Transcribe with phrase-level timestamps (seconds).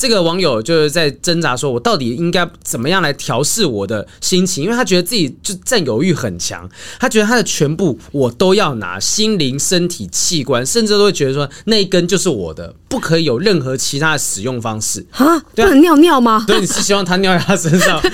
[0.00, 15.36] 这个网友就是在挣扎，说我到底应该怎么样来调试我的心情，因为他觉得自己就占有欲很强，他觉得他的全部我都要拿，心灵、身体、器官，甚至都会觉得说那一根就是我的，不可以有任何其他的使用方式啊？
[15.56, 16.44] 不能尿尿吗？
[16.46, 18.00] 对，你是希望他尿在他身上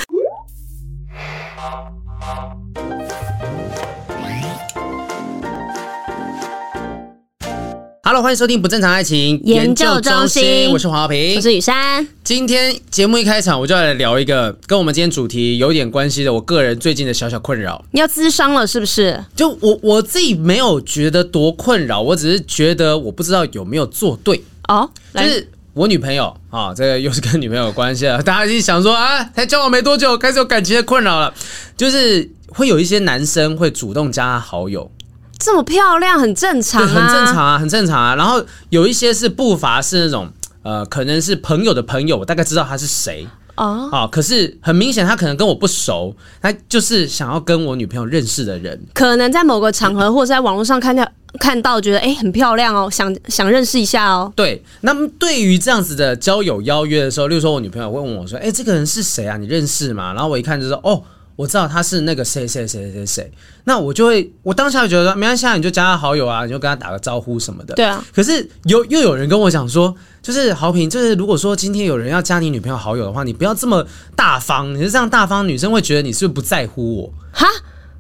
[8.07, 12.07] ？Hello，欢迎收听不正常爱情研究中心，我是黄浩平，我是雨珊。
[12.23, 17.83] 今天节目一开场，我就要来聊一个跟我们今天主题有点关系的，我个人最近的小小困扰。
[17.93, 19.25] 你要咨商了是不是？
[19.35, 24.87] 就我我自己没有觉得多困扰，我只是觉得我不知道有没有做对哦。
[25.15, 28.23] 就是我女朋友啊、哦，这个又是跟女朋友有关系了。
[28.23, 31.33] 大家一想说啊，才交往没多久，开始有感情的困扰了，
[31.75, 34.91] 就是会有一些男生会主动加好友。
[35.39, 38.15] 这么漂亮，很正常啊，很正常啊，很正常啊。
[38.15, 40.29] 然后有一些是步伐是那种，
[40.63, 43.27] 呃，可能是朋友的朋友，我大概知道他是谁
[43.57, 43.89] 哦。
[43.91, 51.07] 好，可是很明显他可能跟我不熟，他就是想要跟我女朋友认识的人，可能在某个场合或者在网络上看到
[51.39, 54.33] 看到，觉得哎很漂亮哦，想想认识一下哦。
[54.37, 59.37] 对，那么对于这样子的交友邀约的时候，例如说我女朋友会问我说，哎，这个人是谁啊？
[59.37, 60.15] 你认识吗？
[60.15, 61.03] 然后我一看就说，哦。
[61.37, 63.33] 我知道他是那个谁谁谁谁谁，
[63.65, 67.75] 那我就会，我当下就觉得说，没关系，你就加他好友啊，你就跟他打个招呼什么的。
[67.75, 68.05] 对啊。
[68.15, 77.13] 可是有又有人跟我讲说，就是豪平，就是如果说今天有人要加你女朋友好友的话，你不要这么大方，你是这样大方，女生会觉得你是不是不在乎我？
[77.33, 77.49] 哈？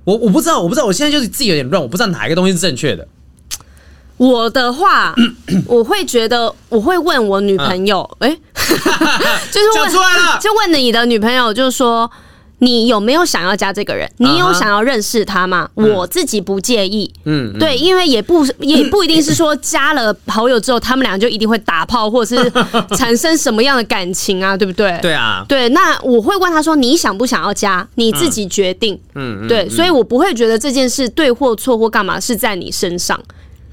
[0.05, 3.09] 我我不知道，我不知道，我现在就是自己有点乱，我不知道哪一个东西是正确的。
[4.17, 5.13] 我的话，
[5.67, 8.39] 我会觉得我会问我女朋友，哎、嗯，
[9.51, 12.09] 就是问出来了，就问你的女朋友，就是说。
[12.59, 14.11] 你有没有想要加这个人？
[14.19, 15.93] 你有想要认识他吗？Uh -huh.
[15.93, 17.13] 我自己不介意。
[17.25, 22.53] 嗯，对，因为也不也不一定是说加了好友之后，他们俩就一定会打炮，或者是
[22.97, 24.57] 产生什么样的感情啊？
[24.57, 24.99] 对不对？
[25.03, 25.45] 对啊。
[25.49, 27.87] 对，那我会问他说：“你想不想要加？
[27.97, 33.21] 你自己决定。”嗯，对，所以我不会觉得这件事对或错或干嘛是在你身上。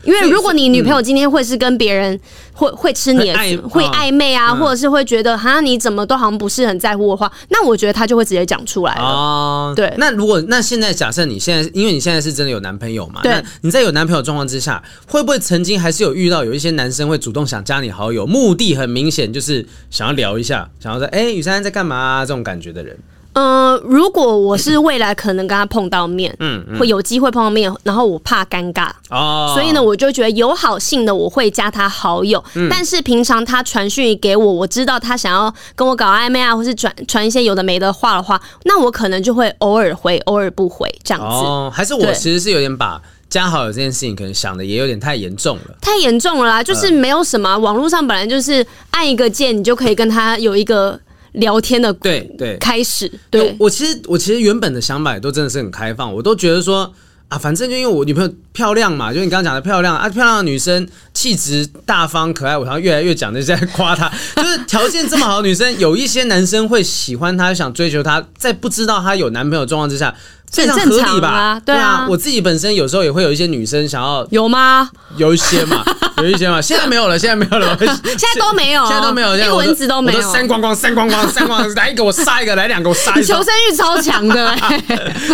[0.04, 2.20] 因为如果你女朋友今天会是跟别人
[2.54, 3.38] 会会吃你的
[3.70, 9.74] 会暧昧啊，或者是会觉得好像你怎么都好像不是很在乎的话，那我觉得他就会直接讲出来了。
[9.76, 9.94] 对。
[9.98, 13.22] 那如果那现在假设你现在，因为你现在是真的有男朋友嘛？
[13.22, 13.44] 对。
[13.62, 22.26] 你在有男朋友状况之下，会不会曾经还是有遇到有一些男生会主动想加你好友，目的很明显就是想要聊一下，想要说哎，雨珊在干嘛啊？
[22.26, 22.98] 这种感觉的人。
[23.34, 41.28] 嗯、呃，如果我是未来可能跟他碰到面，嗯，会有机会碰到面，然后我怕尴尬哦，所以呢，我就觉得友好性的我会加他好友，嗯，但是平常他传讯给我，我知道他想要跟我搞暧昧啊，或是转传一些有的没的话的话，那我可能就会偶尔回，偶尔不回这样子。
[41.28, 51.00] 哦，还是我其实是有点把加好友这件事情可能想的也有点太严重了，太严重了啦，就是没有什么，网络上本来就是按一个键，你就可以跟他有一个。
[51.34, 56.94] 聊天的对对开始对，对我其实我其实原本的想法也都真的是很开放，我都觉得说
[57.30, 70.14] 啊，反正就因为我女朋友漂亮嘛，就你刚刚讲的漂亮啊，漂亮的女生气质大方可爱，我好像越来越讲的在夸她， 就是条件这么好的女生，有一些男生会喜欢她，想追求她，在不知道她有男朋友状况之下。
[70.52, 71.62] 非常合理吧？
[71.66, 74.90] 对啊，我自己本身有时候也会有一些女生想要有吗？
[75.18, 75.84] 有一些嘛，
[76.18, 84.84] 有一些嘛，现在没有了，现在没有了， 现在都没有，现在都没有，连蚊子都没有，删光光，删光光，删光光， 来一个我杀一个，来两个我杀一个，求生欲超强的、欸，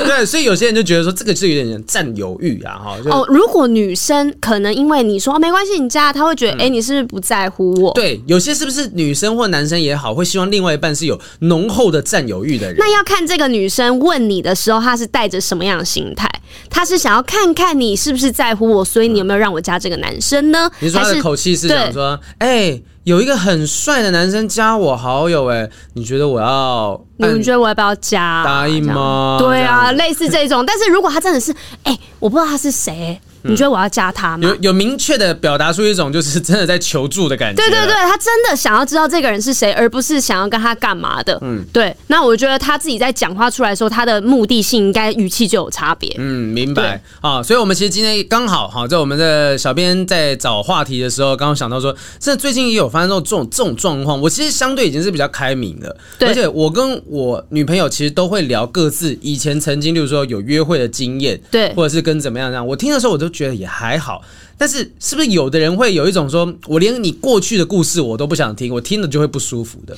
[0.05, 2.97] 对，所以有些人就觉得说这个是有点占有欲啊，哈。
[3.09, 7.93] 哦，如果女生可能因为你说没关系，你加，她会觉得哎、欸，你是不是不在乎我？
[7.93, 12.75] 对，有些是不是女生或男生也好，会希望另外一半是有浓厚的占有欲的人？
[12.79, 16.29] 那要看这个女生问你的时候，她是带着什么样的心态，
[16.69, 20.69] 他是想要看看你是不是在乎我，所以你有没有让我加这个男生呢？
[20.79, 27.06] 你说他的口气是想说，哎、欸，有一个很帅的男生加我好友，哎，你觉得我要？
[27.17, 28.43] 你觉得我要不要加？
[28.45, 29.37] 答应吗？
[29.39, 30.65] 对啊，类似这种。
[30.65, 31.51] 但是如果他真的是，
[31.83, 33.19] 哎、欸，我不知道他是谁。
[33.43, 34.45] 你觉得我要加他吗？
[34.45, 37.63] 有有明确的表达出一种就是真的在求助的感觉。
[37.63, 41.37] 对对对，他真的想要知道这个人是谁，而不是想要跟他干嘛的。
[41.41, 41.95] 嗯，对。
[42.07, 46.13] 那我觉得他自己在讲话出来的时候，他的目的性应该语气就有差别。
[46.17, 47.01] 嗯，明白。
[47.21, 54.19] 啊，所以我们其实今天刚好哈，在我们的小编在找话题的时候，刚刚想到说，这最近也有发生这种这种状况。
[54.19, 62.65] 我其实相对已经是比较开明的，而且我跟我女朋友其实都会聊各自以前曾经，例如说有约会的经验，对，或者是跟怎么样这样。
[62.65, 64.21] 我听的时候，我都觉得也还好。
[64.57, 69.95] 但是，是不是有的人会有一种说，我连你过去的故事我都不想听，我听了就会不舒服的？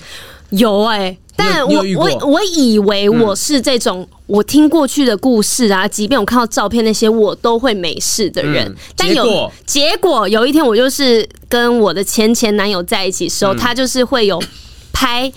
[0.49, 8.75] 有哎、欸，但我我我以为我是这种，我听过去的故事啊，即便我看到照片那些，我都会没事的人。
[8.95, 14.41] 但有结果，有一天我就是跟我的前前男友在一起的时候，他就是会有。
[14.91, 15.31] 拍。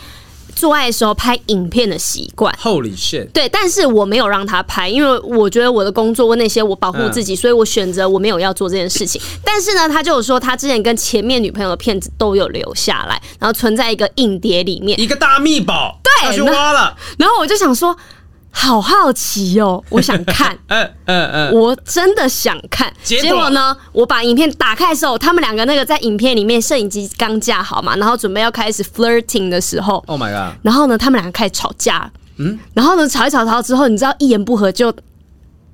[0.62, 3.28] 做爱的时候拍影片的习惯，Holy shit！
[3.32, 9.20] 对，但是我没有让他拍，因为我觉得我的工作那些我保护自己，嗯、所以我选择我没有要做这件事情。
[9.44, 16.96] 但是呢，他就有说他之前跟前面女朋友的片子都有留下来，然后存在一个硬碟里面，一个大密宝，对，他去挖了。
[17.18, 17.96] 然后我就想说。
[18.54, 22.92] 好好奇哦，我想看，嗯嗯嗯，我真的想看。
[23.02, 23.48] 结果？
[23.50, 30.54] 呢，我把影片打开的时候，他们两个那个在影片里面，摄影机刚架好嘛，然后准备要开始 flirting 的时候，Oh my god！
[30.62, 34.94] 然后呢，他们两个开始吵架，嗯，然后呢，吵一吵吵之后，你知道一言不合就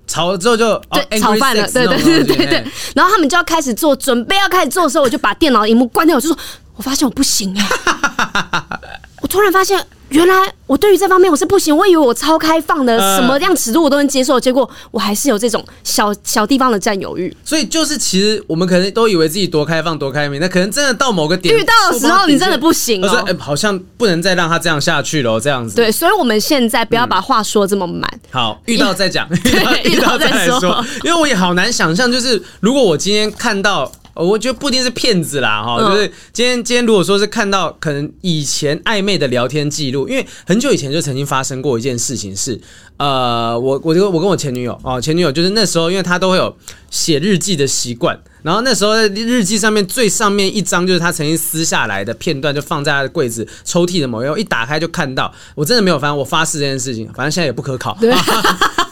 [0.06, 2.64] 吵了之后就对吵翻了，对对对对对。
[2.94, 6.38] 然后他们就要开始做，准备要开始做的时候，我就把电脑荧幕关掉，我就说，
[6.76, 9.78] 我发现我不行哎， 我突然发现。
[10.10, 10.34] 原来
[10.66, 17.36] 我对于这方面我是不行，我以为我超开放的，什么样尺度我都能接受，结果我还是有这种小小地方的占有欲。
[17.44, 23.08] 所以就是，其实我们可能都以为自己多开放、多开明，那可能真的到某个点遇到的时候，你真的不行哦。
[23.10, 25.76] 说哎，好像不能再让他这样下去了，这样子。
[25.76, 28.10] 对，所以我们现在不要把话说这么满。
[28.30, 29.28] 好，遇到再讲，
[29.84, 30.82] 遇到再来 说。
[31.04, 33.92] 因为我也好难想象，就是如果我今天看到。
[34.24, 42.60] 我觉得不一定是骗子啦，哈，就是今天今天如果说是看到可能以前暧昧的聊天记录，因为很久以前就曾经发生过一件事情是，
[42.96, 46.56] 呃，我我我跟我前女友哦，前女友就是那时候，因为她都会有
[46.90, 57.96] 写日记的习惯，然后那时候在日记上面最上面一张就是她曾经撕下来的片段，就放在她的柜子抽屉的某一，一打开就看到，我真的没有翻，我发誓这件事情，反正现在也不可考。
[58.00, 58.12] 对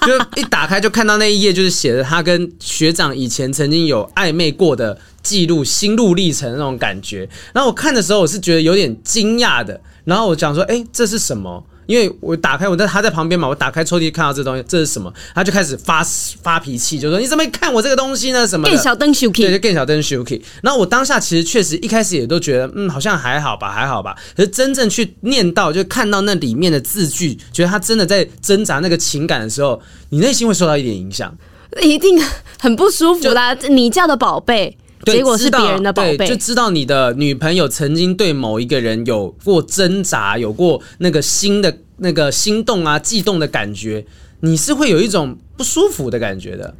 [0.08, 7.28] 就一打开就看到那一页，就是写着他跟学长以前曾经有暧昧过的记录、心路历程那种感觉。
[7.52, 9.80] 然后我看的时候，我是觉得有点惊讶的。
[10.04, 15.12] 然后我讲说：“哎，这是什么？”因为我打开，我在他在旁边嘛，我打开抽屉看到这东西，这是什么？
[15.34, 16.04] 他就开始发
[16.42, 18.46] 发脾气，就说：“你怎么看我这个东西呢？
[18.46, 20.42] 什么的？”更小灯 Shuki，对，就更小灯 Shuki。
[20.62, 24.16] 然后我当下其实确实一开始也都觉得，嗯，好像还好吧，还好吧。
[24.36, 29.80] 可是真正去念到，就看到那里面的字句，觉得他真的在挣扎那个情感的时候，
[30.10, 31.32] 你内心会受到一点影响，
[31.80, 32.20] 一定
[32.60, 33.54] 很不舒服啦。
[33.68, 34.76] 你叫的宝贝。
[35.12, 44.04] 结果是别人的宝贝，就知道你的女朋友曾经对某一个人有过挣扎，有过那个心的、那个心动啊、悸动的感觉，
[44.40, 46.74] 你是会有一种不舒服的感觉的。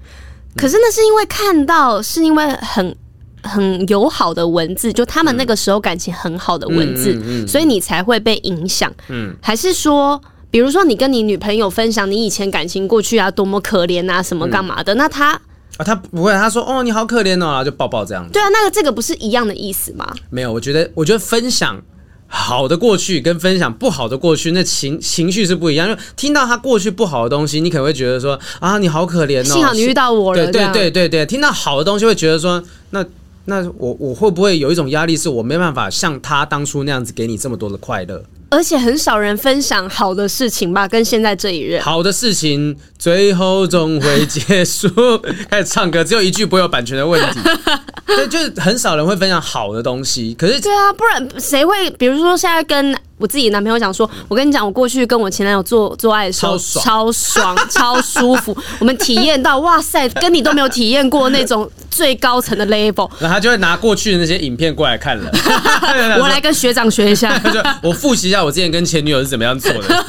[0.57, 2.97] 可是那是因为看到，是因为很
[3.43, 8.93] 很友好的文字，就他们那个时候感情很好的文字，嗯、所以你才会被影响。
[9.09, 10.21] 嗯，还是说，
[10.51, 15.41] 比如说你跟你女朋友分享你以前感情过去啊，多么可怜啊，什么干嘛的，嗯、那他。
[15.77, 18.33] 啊，他不会，他说哦，你好可怜哦，然后就抱抱这样子。
[18.33, 20.15] 对啊，那个这个不是一样的意思吗？
[20.31, 21.81] 没有，我觉得，我觉得分享
[22.27, 25.87] 好的过去跟分享不好的过去，那情情绪是不一样。
[25.89, 30.45] 因为听到他过去不好的东西，你可能会觉得说啊，你好可怜哦，幸好你遇到我了。
[30.45, 33.05] 对对对对对，听到好的东西会觉得说，那
[33.45, 38.23] 那我我会不会有一种压力，是我没办法像他当初那样子给你这么多的快乐？
[38.49, 41.83] 而且很少人分享好的事情吧，跟现在这一任。
[41.83, 44.89] 好的事情最后总会结束。
[45.51, 47.41] 开始唱歌，只有一句不会有版权的问题。
[48.07, 50.35] 对，就是很少人会分享好的东西。
[50.39, 51.91] 可是，对啊，不然谁会？
[51.93, 52.97] 比如说现在跟。
[53.19, 58.57] 我自己男朋友讲说，我跟你讲，我过去跟我前男友做做爱的时候，超爽， 超舒服。
[58.79, 63.11] 我们体验到，哇塞，跟你都没有体验过那种最高层的 level。
[63.19, 65.31] 然后他就会拿过去的那些影片过来看了。
[66.21, 70.05] 我来跟学长学一下， 就我复习一下我之前跟前女友是怎么样做的。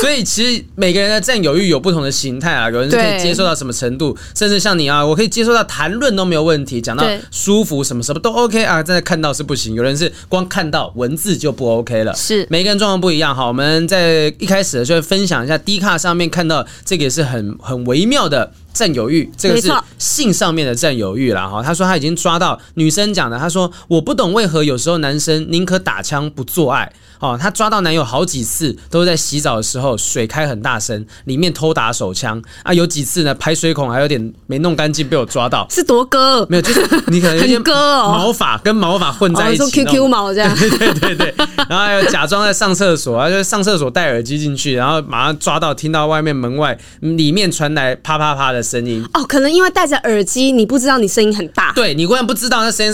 [0.00, 9.74] 所以其实每个人的占有欲有不同的形态啊，有人是可以接受到什么程度，甚至像你啊，我可以接受到谈论都没有问题，讲到舒服什么什么都 OK 啊，真的看到是不行。
[9.74, 12.01] 有人是光看到文字就不 OK。
[12.14, 21.46] 是每个人状况不一样，好，我们在一开始的时候分享一下 D 卡上面看到这个也是很很微妙的占有欲，这个是性上面的占有欲啦。
[21.46, 21.62] 哈。
[21.62, 26.90] 他说他已经抓到女生讲的，他说我不懂为何有时候男生宁可打枪不做爱。
[27.22, 32.42] 哦，他抓到男友好几次都是在洗澡的时候水开很大声，里面偷打手枪。
[32.64, 36.44] 啊，有几次呢排水孔还有点没弄干净被我抓到，是多哥？
[36.50, 41.34] 没有，就是你可能有些毛发跟毛发混在一起，哦、说 QQ 毛这样， 对对对对，
[41.68, 49.04] 然后还有假装在上厕所啊，就是上厕所戴耳机进去，然后马上抓到听到外面门外里面传来啪啪啪的声音。
[49.14, 52.92] 哦，可能因为戴着耳机，你不知道你声音很大，对你根本不知道那声音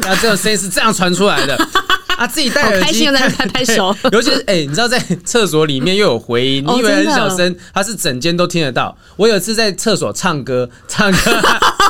[0.00, 1.56] 是，啊，这种声音是这样传出来的。
[2.16, 3.94] 他 自己戴耳机，在拍拍手。
[4.12, 8.96] 尤其是哎、欸，你知道在厕所里面又有回音，你以为很小声，他是整间都听得到。
[9.16, 11.16] 我有一次在厕所唱歌，唱歌，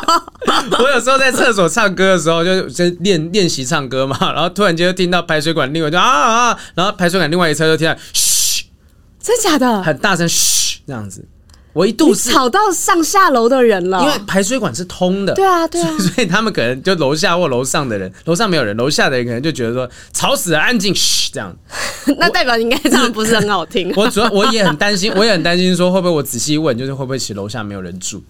[0.78, 8.64] 我有时候在厕所唱歌的时候，就就练练习唱歌嘛，然后突然间就听到排水管另外就啊啊，啊，然后排水管另外一侧就听到嘘，
[9.20, 11.26] 真假的，很大声嘘这样子。
[11.72, 15.34] 我一度是吵到上下楼的人了，因为排水管是通的。
[15.34, 21.56] 对啊，对啊，所以 他们可能就楼下或楼上的人，楼上没有人，楼下的人可能就觉得说吵死了，安静，嘘，这样。
[22.18, 23.92] 那代表应该唱的不是很好听。
[23.96, 28.22] 我主要我也很担心，我也很担心说会不会我仔细问，就是会不会其实楼下没有人住。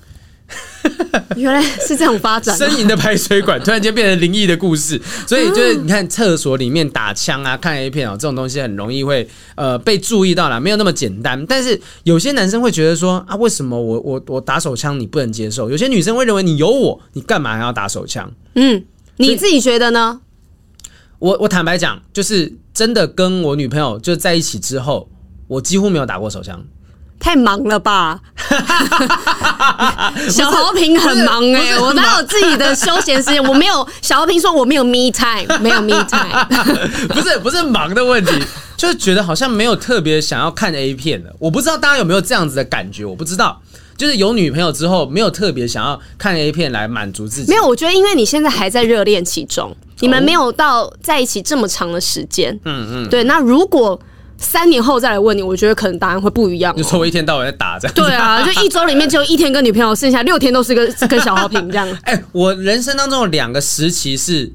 [1.37, 11.45] 原来是这样发展， 呻吟的排水管突然间变成灵异的故事，所以就是你看厕所里面打枪啊、看 A 片哦，这种东西很容易会呃被注意到啦，没有那么简单。
[11.47, 15.71] 但是有些男生会觉得说啊，为什么我我我打手枪你不能接受？
[15.71, 18.33] 有些女生会认为你有我，你干嘛还要打手枪？
[18.55, 18.85] 嗯，
[19.17, 20.21] 你自己觉得呢？
[21.19, 25.09] 我我坦白讲，就是真的跟我女朋友就在一起之后，
[25.47, 26.65] 我几乎没有打过手枪。
[27.23, 28.19] 太忙了吧，
[30.29, 33.41] 小豪平很忙哎、欸，我哪有自己的休闲时间？
[33.41, 36.45] 我没有小豪平说我没有 me time，没有 me time，
[37.15, 38.33] 不是不是忙的问题，
[38.77, 41.33] 就是觉得好像没有特别想要看 A 片的。
[41.39, 43.63] 我不知道大家有没有这样子的感觉，我不知道，
[43.97, 47.53] 就是有女朋友之后没有特别想要看 A 片来满足自己。
[47.53, 52.59] 没有，我觉得因为你现在还在热恋其中，你们没有到在一起这么长的时间。
[52.65, 54.01] 嗯嗯，对，那如果。
[54.43, 56.77] 三年后再来问你，我觉得可能答案会不一样、喔。
[56.77, 57.95] 就说我一天到晚在打这样。
[57.95, 61.89] 对啊，就一周里面只有一天跟女朋友，剩下六天都是跟 跟小豪平这样。
[62.03, 64.53] 哎、欸，我人生当中有两个时期是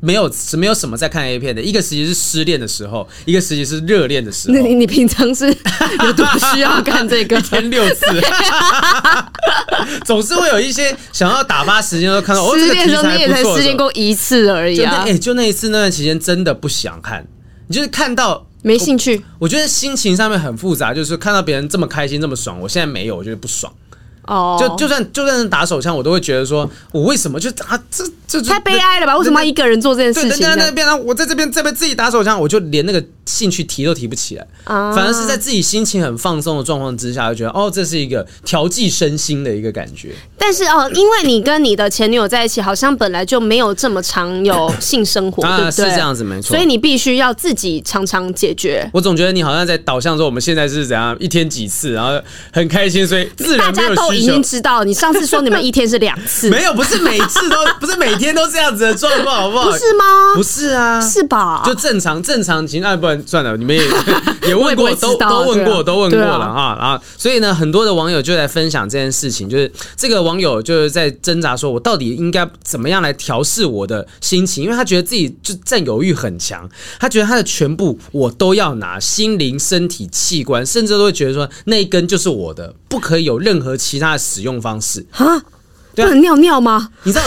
[0.00, 4.58] 没有没有什么在看 A 片的，一个时期是失恋的时候，一个时期是热恋的时候。
[4.58, 5.46] 你你平常是
[6.04, 7.38] 有多需要看这个？
[7.38, 8.04] 一天六次，
[10.04, 12.54] 总是会有一些想要打发时间，都看到。
[12.56, 15.02] 失恋的时候你也才失恋过一次而已啊！
[15.06, 17.26] 哎、欸，就那一次那段期间真的不想看，
[17.68, 18.46] 你就是看到。
[18.62, 23.72] 没兴趣我，觉得心情上面很复杂，就是看到别人这么开心这么爽，我现在没有，我觉得不爽。
[24.30, 29.18] 哦，就就算就算是打手枪，我都会觉得说，我为什么就啊这这太悲哀了吧？
[29.18, 30.40] 为什么要一个人做这件事情？
[30.46, 40.14] 在那边，我在这边这边自己打手枪，我就连那个兴趣提都提不起来，啊反而是在自己心情很放松的状况之下，就觉得哦，这是一个调剂身心的一个感觉。
[40.38, 45.70] 但是哦，因为你跟你的前女友在一起，好像本来就没有这么常有性生活，对不对？
[45.70, 46.54] 是这样子，没错。
[46.54, 48.88] 所以你必须要自己常常解决。
[48.92, 52.20] 我总觉得你好像在导向说，我们现在是怎样一天几次，然后
[52.52, 53.96] 很开心，所以自然没有需求。
[53.96, 54.94] 大家都已经知道你。
[54.94, 59.70] 上次说你们一天是两次， 没有，不是每次都 不是每天都这样子的状况，好不好？
[59.70, 60.04] 不是吗？
[60.36, 61.62] 不是啊，是吧？
[61.64, 63.82] 就正常正常情况，不然算了，你们也
[64.48, 66.76] 也问过，都都问过，都问过了啊。
[66.78, 85.06] 然后，所以呢，很多的网友就在分享这件事情，就是这个网友就是在挣扎，说我到底应该怎么样来调试我的心情，因为他觉得自己就占有欲很强，他觉得他的全部我都要拿，心灵、身体、器官，甚至都会觉得说那一根就是我的，不可以有任何其他的使用方式。
[85.16, 85.42] 是啊，
[85.94, 86.90] 不能尿尿吗？
[87.04, 87.24] 你知道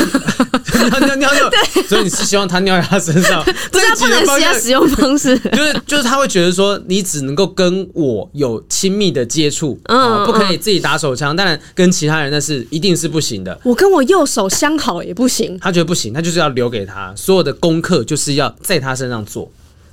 [1.00, 1.51] 尿尿尿
[1.88, 13.58] 所以你是希望他尿在他身上， 不是不能其他使用方式，就是就是他会觉得说，你只能够跟我有亲密的接触，嗯，不可以自己打手枪，当然跟其他人那是一定是不行的。
[13.63, 19.50] 我跟我右手相好也不行，他觉得不行，他就是要留给他所有的功课，就是要在他身上做。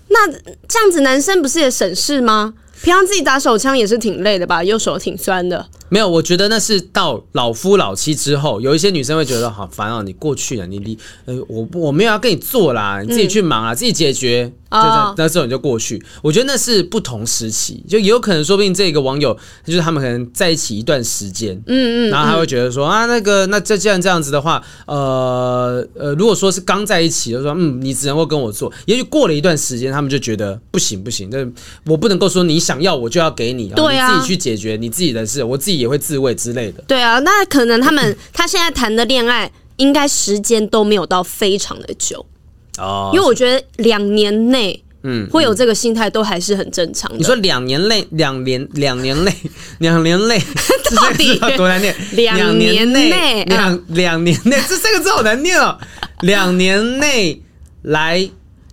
[0.08, 0.28] 那
[0.66, 2.52] 这样子，男生不是也省事吗？
[2.82, 5.66] 平常自己打手枪也是挺累的吧，右手挺酸的。
[5.88, 14.52] 没有，我觉得那是到老夫老妻之后，有一些女生会觉得好烦哦，你过去了，你你呃，我我没有要跟你做啦，你自己去忙啊，嗯、自己解决。
[14.72, 31.44] 就在那时候你就过去，我觉得那是不同时期，就也有可能说不定这个网友就是他们可能在一起一段时间，嗯嗯，然后他会觉得说啊，那个那这既然这样子的话，呃呃，如果说是刚在一起，就说嗯，你只能够跟我做，也许过了一段时间，他们就觉得不行不行，那
[31.90, 36.84] 我不能够说你想要我就要给你，对啊，你自己去解决你自己的事，我自己也会自慰之类的。
[36.86, 42.26] 对啊，那可能他们 他现在谈的恋爱应该时间都没有到非常的久。
[42.76, 47.16] 哦，因为我觉得两年内，嗯，会有这个心态都还是很正常的。
[47.16, 49.34] 你说两年内，两年，两年内，
[49.80, 50.38] 两年内，
[50.96, 51.94] 到底多难念？
[52.12, 55.78] 两年内，两两年内，这三个字好难念哦。
[56.20, 57.42] 两年内
[57.82, 58.28] 来，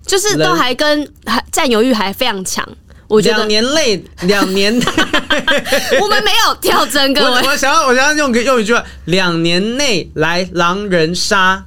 [0.05, 2.67] 就是都还跟还占有欲还非常强。
[3.07, 4.73] 我觉得两年内，两年，
[6.01, 7.41] 我们没有跳针，各位。
[7.47, 11.63] 我想要，我想要用个用一句话：两年内来狼人杀。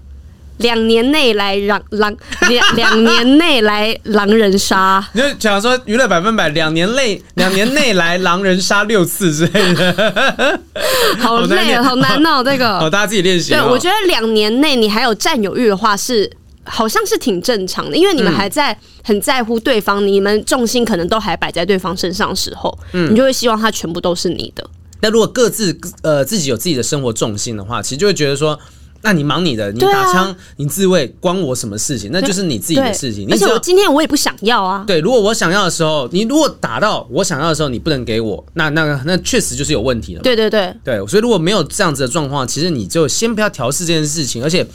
[0.59, 2.15] 两年内来狼狼
[2.51, 10.61] 两两年内来狼人杀， 你就讲说娱乐百分百两年内两年内来狼人杀 六次之类的，
[11.19, 13.53] 好累好难哦，这个好大家自己练习。
[13.53, 16.31] 对，我觉得两年内你还有占有欲的话是
[16.65, 24.65] 好像是挺正常的，因为你们还在很在乎对方，你们重心可能都还摆在对方身上的时候，嗯，你就会希望他全部都是你的。
[25.01, 28.59] 那如果各自呃自己有自己的生活重心的话，其实就会觉得说。
[29.03, 32.11] 那你忙你的，你打枪，你自卫，关我什么事情？
[32.13, 33.27] 那就是你自己的事情。
[33.31, 34.85] 而且我今天我也不想要啊。
[34.87, 40.21] 对，如果我想要的时候，你如果打到我想要的时候，你不能给我，那那那确实就是有问题了。
[40.21, 44.45] 对对对对，所以如果没有这样子的状况，其实你就先不要调试这件事情。
[44.45, 44.67] 而且，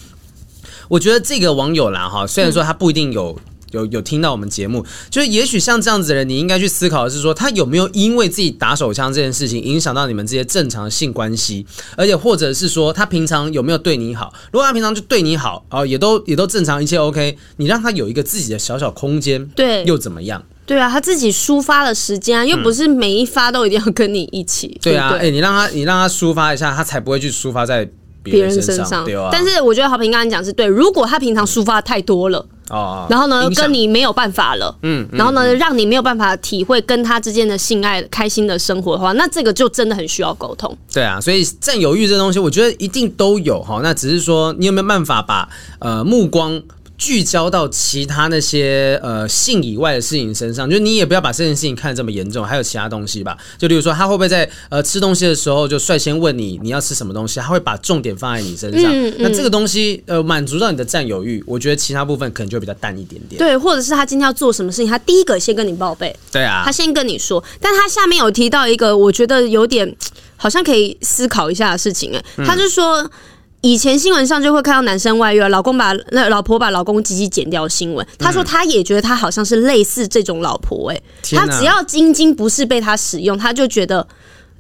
[0.88, 3.38] 我觉得这个网友啦，哈，虽然说他不一定有。
[3.72, 11.66] 有有听到我们节目，就是也许像这样子的人，你应该去思考的是说，他有没有因为自己打手枪这件事情影响到你们这些正常的性关系，
[11.98, 14.32] 而且或者是说他平常有没有对你好？
[14.54, 20.42] 如果他平常就对你好啊，也都 也都正常，一切 OK，你让他有一个自己的小小空间，对，又怎么样？
[20.66, 24.68] 对啊，他自己抒发的时间啊，又不是每一发都一定要跟你一起。
[24.68, 27.90] 嗯、对啊，哎、欸，你让他你让他抒发一下，他才不会去抒发在
[28.32, 29.06] 别人身上。
[29.06, 32.46] 对啊，但是我觉得好平刚才讲是对，如果他平常抒发太多了。
[32.72, 40.76] 哦，然后呢，跟你没有办法了，嗯，然后呢，让你没有办法体会跟他之间的性爱、开心的生活的话，那这个就真的很需要沟通。
[40.92, 43.82] 对啊，所以占有欲这东西，我觉得一定都有哈。
[43.84, 46.60] 那只是说，你有没有办法把呃目光。
[46.98, 53.38] 聚焦到其他那些呃性以外的事情身上，就你也不要把这件事情看得这么严重，还有其他东西吧。
[53.58, 57.40] 就例如说，他会不会在呃吃东西的时候就率先问你你要吃什么东西？
[57.40, 58.92] 他会把重点放在你身上。
[58.92, 63.38] 嗯嗯、那这个东西呃满足到你的占有欲，我觉得其他部分可能就比较淡一点点。
[63.38, 66.16] 对，或者是他今天要做什么事情，他第一个先跟你报备。
[66.32, 69.96] 对啊，他先跟你说，但他下面有提到一个我觉得有点
[70.38, 73.10] 好像可以思考一下的事情哎，他就说。
[73.66, 78.06] 以前新闻上就会看到男生外遇，老公把那老婆把老公鸡鸡剪掉新闻。
[78.20, 84.08] 他说他也觉得他好像是类似这种老婆，哎，他只要晶晶不是被他使用，他就觉得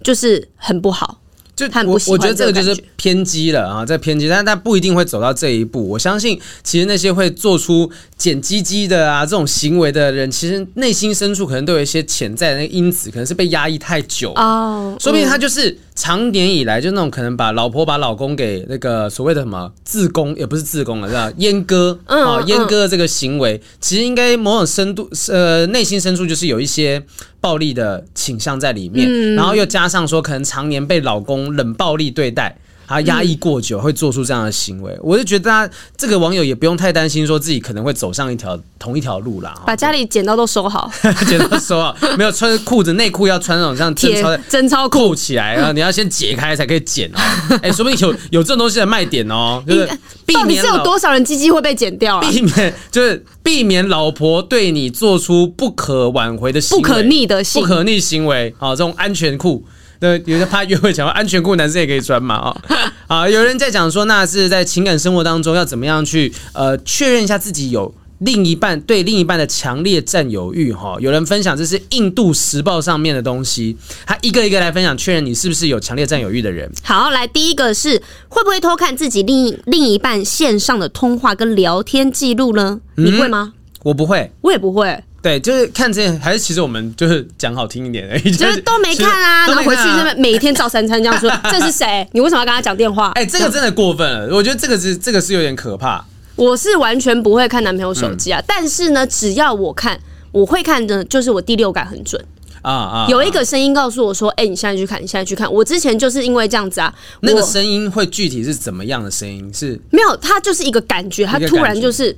[0.04, 1.22] 就是很不好。
[1.56, 5.88] 就我我觉得这个就是偏激了啊，在偏激，但是他不一定会走到这一步。
[5.88, 21.32] 我相信，其实那些会做出剪鸡鸡的啊这种行为的人，其实内心深处可能都有一些潜在的那个因子，可能是被压抑太久哦，说不定他就是长年以来就那种可能把老婆把老公给那个所谓的什么自宫，也不是自宫了，是吧？
[21.40, 27.02] 阉割啊，阉割这个行为，其实应该某种深度呃内心深处就是有一些。
[27.42, 32.58] 暴力的倾向在里面，嗯、然后又加上说，可能常年被老公冷暴力对待。
[32.88, 39.60] 他压抑过久会做出这样的行为，我就觉得他这个网友也不用太担心，说自己可能会走上一条同一条路啦。
[39.66, 40.92] 把家里剪刀都收好，
[41.28, 47.20] 剪刀收好，没有穿裤子内裤要穿那种像贞操 的贞操扣起来，然后你要先解开才可以剪哦。
[47.64, 49.88] 哎，说不定有有这种东西的卖点哦，就是
[50.26, 52.30] 避免到底是有多少人鸡鸡会被剪掉啊？
[52.30, 59.66] 避免就是避免老婆对你做出不可挽回的不可逆的行不可逆行为啊，这种安全裤。
[60.00, 62.76] 对，有些怕约会讲安全裤，男生也可以穿嘛啊、哦、
[63.24, 63.30] 啊！
[63.30, 70.98] 有人在讲说，那是在情感生活当中要怎么样去呃确认一下自己有另一半对另一半的强烈占有欲哈、哦。
[71.00, 76.70] 有人分享这是印度时报上面的东西，他一个一个来分享，确认你是不是有强烈占有欲的人。
[76.84, 82.80] 好，来第一个是会不会偷看自己另另一半线上的通话跟聊天记录呢？
[82.96, 83.54] 你会吗？
[83.56, 85.04] 嗯、我不会，我也不会。
[85.26, 92.08] 对，就是看这还是其实我们就是讲好听一点而已，就是都没看啊，然后回去这边每天照三餐这样说， 这是谁？
[92.12, 93.10] 你为什么要跟他讲电话？
[93.16, 96.06] 哎，这个真的过分了，我觉得这个是这个是有点可怕。
[96.36, 100.00] 我是完全不会看男朋友手机啊，但是呢，只要我看，
[100.32, 102.24] 我会看的，就是我第六感很准
[102.62, 103.08] 啊啊！
[103.10, 109.52] 有一个声音告诉我说：“哎，你现在去看，你现在去看。”我之前就是因为这样子啊，那个声音会具体是怎么样的声音？
[109.52, 112.16] 是没有，他就是一个感觉，他突然就是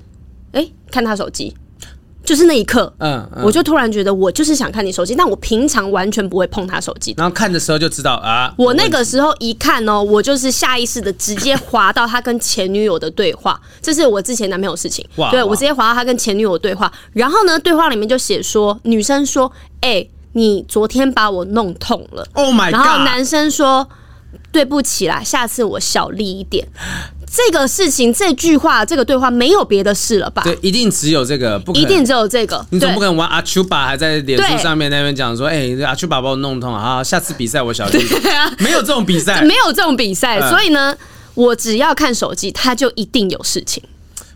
[0.51, 1.55] 哎，看他手机。
[2.27, 7.13] 就是那一刻，嗯，嗯，我就突然觉得我就是想看你手机，但我平常完全不会碰他手机。
[7.15, 15.07] 然后看的时候就知道啊，我那个时候一看哦，我就是下意识的直接滑到他跟前女友的对话，这是我之前男朋友的事情。
[15.15, 22.27] 哇，对，我直接滑到他跟前女友的对话，然后呢，对话里面就写说，女生说，哎，你昨天把我弄痛了。
[22.33, 22.73] Oh my God！
[22.73, 23.87] 然后男生说，
[24.51, 26.67] 对不起啦，下次我小力一点。
[27.29, 30.41] 这个事情，这句话，这个对话没有别的事了吧？
[30.43, 32.65] 对，一定只有这个，不，一定只有这个。
[32.71, 37.99] 你总不可能玩阿丘巴还在脸书上面那边讲说，哎，阿丘巴把我弄痛了啊，下次比赛我小心。
[38.07, 40.95] 对啊，没有这种比赛， 没有这种比赛，所以呢，
[41.35, 43.83] 我只要看手机，他就一定有事情。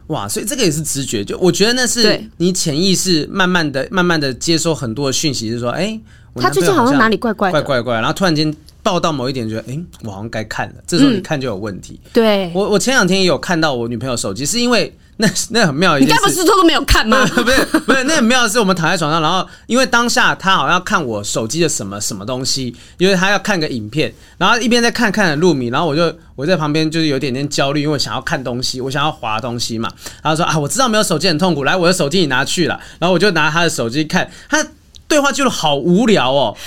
[0.07, 5.97] 哇，所以这个也是直觉，就我觉得那是你潜意识慢慢的、慢慢的接收很多的讯息，是说，哎，
[6.35, 8.53] 他最近好像哪里怪怪怪怪怪，然后突然间。
[8.83, 10.75] 报到某一点，觉得哎，我好像该看了。
[10.87, 11.99] 这时候你看就有问题。
[12.03, 16.15] 嗯、对，我我前两天也有看到我女朋友手机，是因为 那那很妙一件事。
[16.15, 17.23] 你该不是说都没有看吗？
[17.35, 29.87] 不是不是，那很妙的是我们躺在床上，然后因为当下她好像要看我手机的什么什么东西，因为她要看个影片，然后一边在看看着入迷，然后我就我在旁边就是有点点焦虑，因为我想要看东西，我想要滑东西嘛。
[30.23, 34.65] 然后说啊，我知道没有手机很痛苦，来我的手机你拿去了，然后我就拿她的手机看，她
[35.07, 36.57] 对话记录好无聊哦。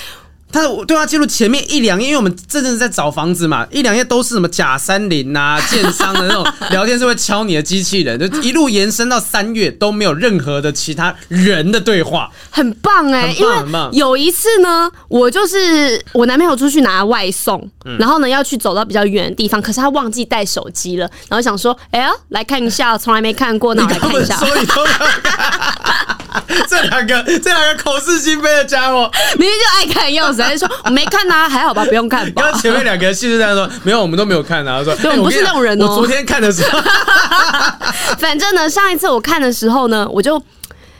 [0.55, 13.55] 他的对话记录前面一两页，因为我们真的是在找房子嘛，一两页都是什么假山林呐、啊、建商的那种聊天，是会敲你的机器人，就一路延伸到三月都没有任何的其他人的对话，很棒哎、欸，因为
[13.91, 24.39] 有一次呢，我就是我男朋友出去拿外送，然后呢要去走到比较远的地方，可是他忘记带手机了，然后想说，哎呀，来看一下，从来没看过，那我来看一下。
[26.69, 32.43] 这两个这两个口是心非的家伙，明明就爱看钥匙，还是说我没看呐、啊，还好吧，不用看吧。
[32.43, 34.79] 然后前面两个人信誓旦旦说没有，我们都没有看啊。
[34.79, 35.87] 他说，对，我们不是那种人哦。
[35.87, 36.81] 我昨天看的时候
[38.19, 40.41] 反正呢，上一次我看的时候呢，我就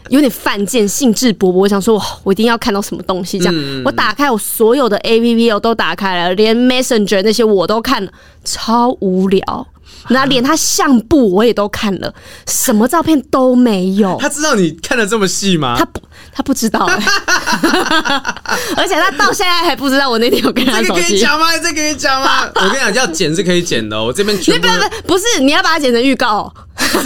[0.09, 3.39] 有点犯贱，兴致勃勃，我想说，我一定要看到什么东西。
[3.39, 8.11] 这样，嗯、我打开我所有的 APP，我都打开了，连 Messenger 那些我都看了，
[8.45, 9.67] 超无聊。
[10.09, 12.13] 那连他相簿我也都看了，
[12.47, 14.17] 什么照片都没有。
[14.21, 15.75] 他知道你看的这么细吗？
[15.79, 16.01] 他不，
[16.33, 16.95] 他不知道、欸。
[18.77, 20.87] 而且他到现在还不知道我那天有跟他手机。
[20.87, 21.47] 这个可以讲吗？
[21.57, 22.45] 这个可以讲吗？
[22.57, 24.03] 我跟你讲，要剪是可以剪的。
[24.03, 26.53] 我这边全部不不不是，你要把它剪成预告。
[26.75, 26.99] 不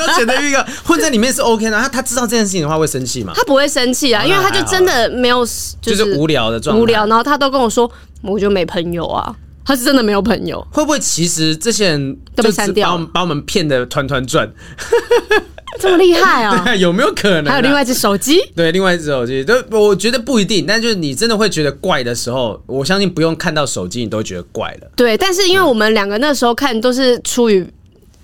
[0.00, 1.80] 要剪成预告，混在里面是 OK 的。
[1.80, 3.32] 他他知道这件事情的话会生气吗？
[3.34, 5.46] 他不会生气啊，因为他就真的没有，
[5.80, 6.82] 就是无聊的状态。
[6.82, 7.90] 无聊，然后他都跟我说，
[8.22, 9.34] 我就没朋友啊。
[9.70, 14.50] 他是真的没有朋友，会不会其实这些人都被删掉，把我们骗得团团转？
[15.78, 16.62] 这么厉害啊、喔？
[16.66, 17.50] 对，有没有可能、啊？
[17.50, 18.40] 还有另外一只手机？
[18.56, 20.66] 对，另外一只手机，就我觉得不一定。
[20.66, 24.90] 但就是你真的会觉得怪的时候，我相信不用看到手机，你都觉得怪了。
[24.96, 27.64] 对，但是因为我们两个那时候看都是出于。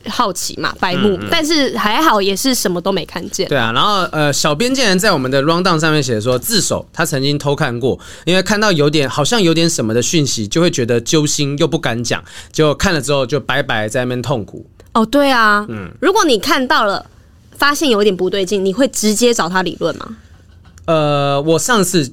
[0.09, 3.49] 好奇嘛，白目，但是还好，也是什么都没看见。
[3.49, 14.67] 对啊，然后呃，小编竟然在我们的 rundown 上面写说自首，他曾经偷看过，因为看到有点好像有点什么的讯息，就会觉得揪心又不敢讲，结果看了之后就白白在那边痛苦。
[14.95, 17.05] 哦，对啊，嗯，如果你看到了，
[17.57, 20.17] 发现有点不对劲，你会直接找他理论吗？
[20.87, 22.13] 呃，我上次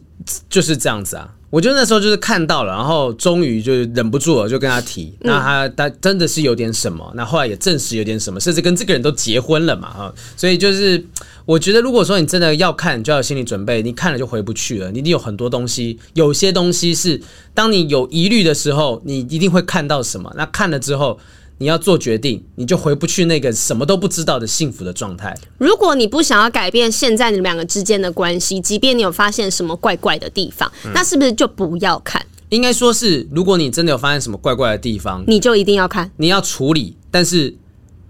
[0.49, 1.29] 就是这样子啊。
[1.53, 5.13] 我就那时候就是看到了，然后终于就忍不住了，就跟他提。
[5.19, 10.13] 那他他真的是有点什么，那后来也证实有点什么，甚至跟这个人都结婚了嘛哈！
[10.35, 11.05] 所以就是
[11.45, 14.89] 我觉得，如果说你真的要看，你就要有心理准备，你看了就回不去了。
[14.89, 17.21] 你一定有很多东西，有些东西是
[17.53, 20.33] 当你有疑虑的时候，你一定会看到什么。
[20.35, 21.19] 那看了之后。
[21.63, 25.33] 你要做决定，你就回不去那个什么都不知道的幸福的状态。
[25.57, 32.21] 如果你不想要改变现在你们两个之间的关系，即便你有发现什么怪怪的地方，嗯、那是不是就不要看？
[32.49, 37.55] 应该说是，如果你真的有发现什么怪怪的地方，你就一定要看，你要处理，但是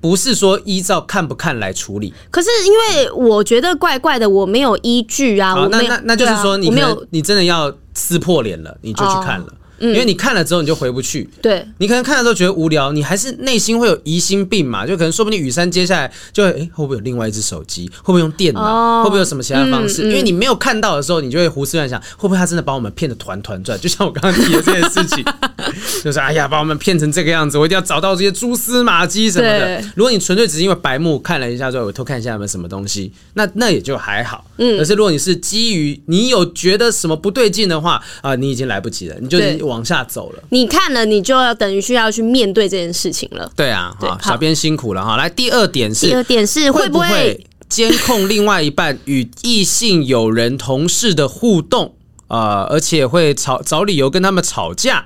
[0.01, 2.11] 不是说依照看不看来处理？
[2.31, 5.53] 可是因为我觉得怪怪的，我没有依据啊。
[5.53, 9.45] 好，那那那就是说，你没有，你真的要撕破脸了，你就去看了。
[9.45, 9.53] 哦
[9.91, 17.87] 因为你看了之后你就回不去，对，你可能看了之后觉得无聊，你还是内心会有疑心病嘛，就可能说不定雨珊接下来就会，哎、欸，会不会有另外一只手机？
[17.97, 18.61] 会不会用电脑？
[18.61, 20.03] 哦、会不会有什么其他方式？
[20.03, 23.79] 因为你没有看到的时候，你就会胡思乱想，会不会他真的把我们骗得团团转？
[23.79, 25.23] 就像我刚刚提的这件事情，
[26.03, 29.83] 就是哎呀，把我们骗成这个样子，我一定要找到这些蛛丝马迹什么的。
[29.95, 34.45] 如果你纯粹只是因为白目看了一下之后，我偷看一下有没有什么东西，那那也就还好。
[34.57, 39.39] 嗯，可是如果你是基于你有觉得什么不对劲的话啊、呃，你已经来不及了，你就
[39.73, 40.43] 往下走了。
[40.49, 43.51] 你看了，你就要等于需要去面对这件事情了。
[43.55, 45.17] 对啊，好，小编辛苦了哈。
[45.17, 51.95] 来，第二点是，第二点是会不会监控另外一半与异性友人、同事的互动
[52.27, 52.63] 啊、呃？
[52.71, 55.05] 而且会吵找理由跟他们吵架。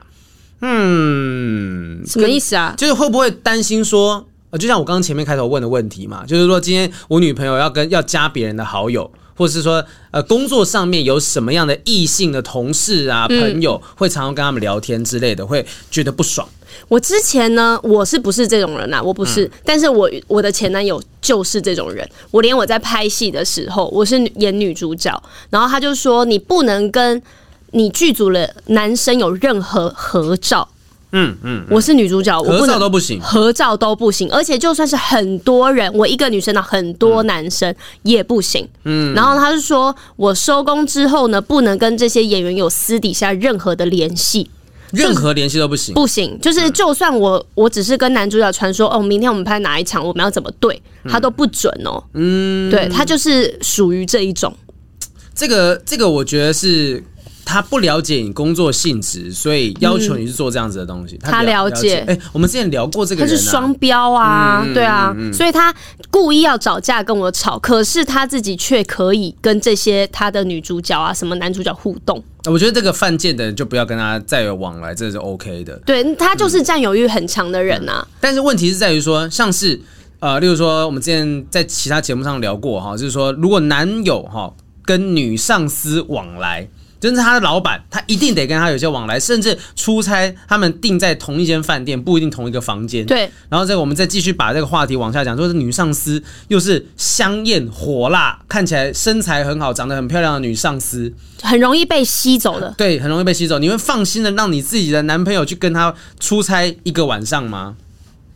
[0.62, 2.74] 嗯，什么意思啊？
[2.78, 9.10] 就是会不会担心说，呃，就像我刚刚前面开头问的问题嘛，就是说今天我女朋友要跟要加别人的好友。
[9.38, 16.46] 或者是说，呃，工作上面有什么样的异性的同事啊、朋友，会常常跟他们聊天之类的，会觉得不爽。
[16.90, 19.02] 我之前呢，我是不是这种人啊？
[19.02, 22.08] 我不是，嗯、但是我我的前男友就是这种人。
[22.32, 27.22] 我连我在拍戏的时候，我是演女主角，然后他就说，你不能跟
[27.72, 30.68] 你剧组的男生有任何合照。
[31.18, 38.68] 嗯嗯，我是女主角，我合照都不行，合照都不行，而且就算是很多人，我一个女生的很多男生也不行。
[38.84, 44.48] 嗯，然后他是说我收工之后呢，不能跟这些演员有私底下任何的联系，
[44.92, 52.04] 任何联系都不行，不行，就是就算我我只是跟男主角传说哦，明天我们拍哪一场，我们要怎么对，他都不准哦。
[52.14, 54.56] 嗯，对，他就是属于这一种。
[55.34, 57.04] 这个这个，我觉得是。
[57.48, 61.18] 他不了解你工作性质，所以要求你去做这样子的东西。
[61.24, 65.74] 他了解，哎，我们之前聊过这个人，他是双标啊，对啊，所以他
[66.12, 72.22] 故意要找架跟我吵，可是他自己却可以跟这些他的女主角啊、什么男主角互动。
[72.44, 75.74] 我觉得这个犯贱的人就不要跟他再有往来，这是 OK 的。
[75.86, 78.06] 对，他就是占有欲很强的人啊。
[78.20, 79.80] 但是问题是在于说，像是
[80.20, 86.68] 呃，例如说我们之前在其他节目上聊过哈，就是说如果男友哈跟女上司往来。
[87.00, 93.06] 就是他的老板，他一定得跟他有些往来，甚至出差，他们定在同一间饭店，不一定同一个房间。
[93.06, 93.30] 对。
[93.50, 102.74] 然后这个我们再继续把这个话题往下讲，说是女上司又是香艳火辣，看起来身材很好，长得很漂亮的女上司，很容易被吸走的。
[102.78, 103.60] 对，很容易被吸走。
[103.60, 107.76] 你会放心的让你自己的男朋友去跟他出差一个晚上吗？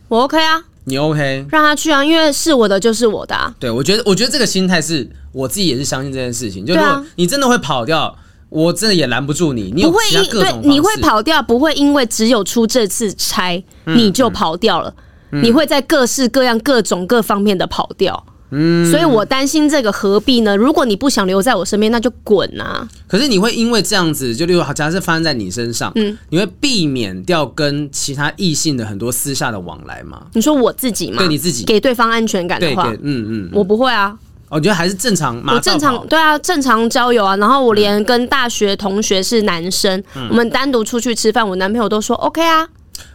[0.08, 0.64] 我 OK 啊。
[0.84, 1.46] 你 OK？
[1.48, 3.54] 让他去啊，因为是我的就是我的啊。
[3.60, 6.66] 对，我觉得，我觉得这个心态是我自己也是相信这件事情。
[6.66, 8.12] 就如果你真的会跑掉，
[8.52, 9.72] 我真的也拦不住你。
[9.74, 14.94] 你不会因对你会跑掉，不会因为只有出这次差你就跑掉了。
[15.30, 18.26] 你会在各式各样、各种各方面的跑掉。
[18.54, 20.54] 嗯，所以我担心这个何必呢？
[20.54, 22.86] 如果你不想留在我身边，那就滚啊！
[23.08, 30.26] 可是你会因为这样子，就例如假设发生在你身上，嗯，你会避免掉跟其他异性的很多私下的往来吗？
[30.34, 31.16] 你说我自己吗？
[31.16, 34.14] 对你自己给对方安全感的话，对，嗯嗯，我不会啊。
[34.52, 37.34] 我觉得还是正常，我正常对啊，正常交友啊。
[37.36, 42.68] 然后我连跟大学同学是男生，嗯、我们单独出去吃饭，我男朋友都说 OK 啊。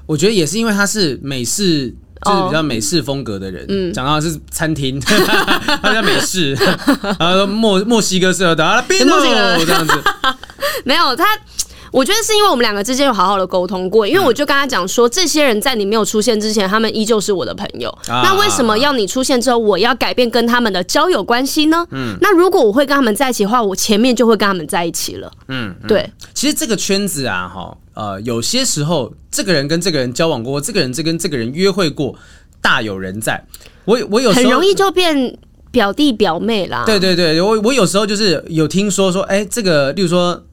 [0.06, 1.94] 我觉得也是因为他是美式。
[2.26, 5.00] 就是比较美式风格的人，嗯，讲到是餐厅，
[5.84, 6.58] 他叫美式，
[7.20, 9.94] 然后墨墨西哥式的，啊，墨西哥这样子，
[10.84, 11.24] 没有他。
[11.92, 17.96] 我觉得是因为我们两个之间有好好的沟通过，因为我就跟他讲说，这些人在你没有出现之前，他们依旧是我的朋友。
[18.08, 21.86] 那为什么要你出现之后，我要改变跟他们的交友关系呢？
[21.92, 25.32] 嗯，那如果我会跟他们在一起的话，我前面就会跟他们在一起了。
[25.48, 26.10] 嗯，对。
[26.34, 32.16] 其实这个圈子啊，哈，呃，有些时候这个人跟这个人交往过，这个人这跟这个人约会过，
[32.62, 33.46] 大有人在。
[33.86, 35.38] 我我有时候很容易就变
[35.72, 36.84] 表弟表妹啦。
[36.86, 40.44] 对对对，我我有时候就是有听说说，哎，这个，例如说。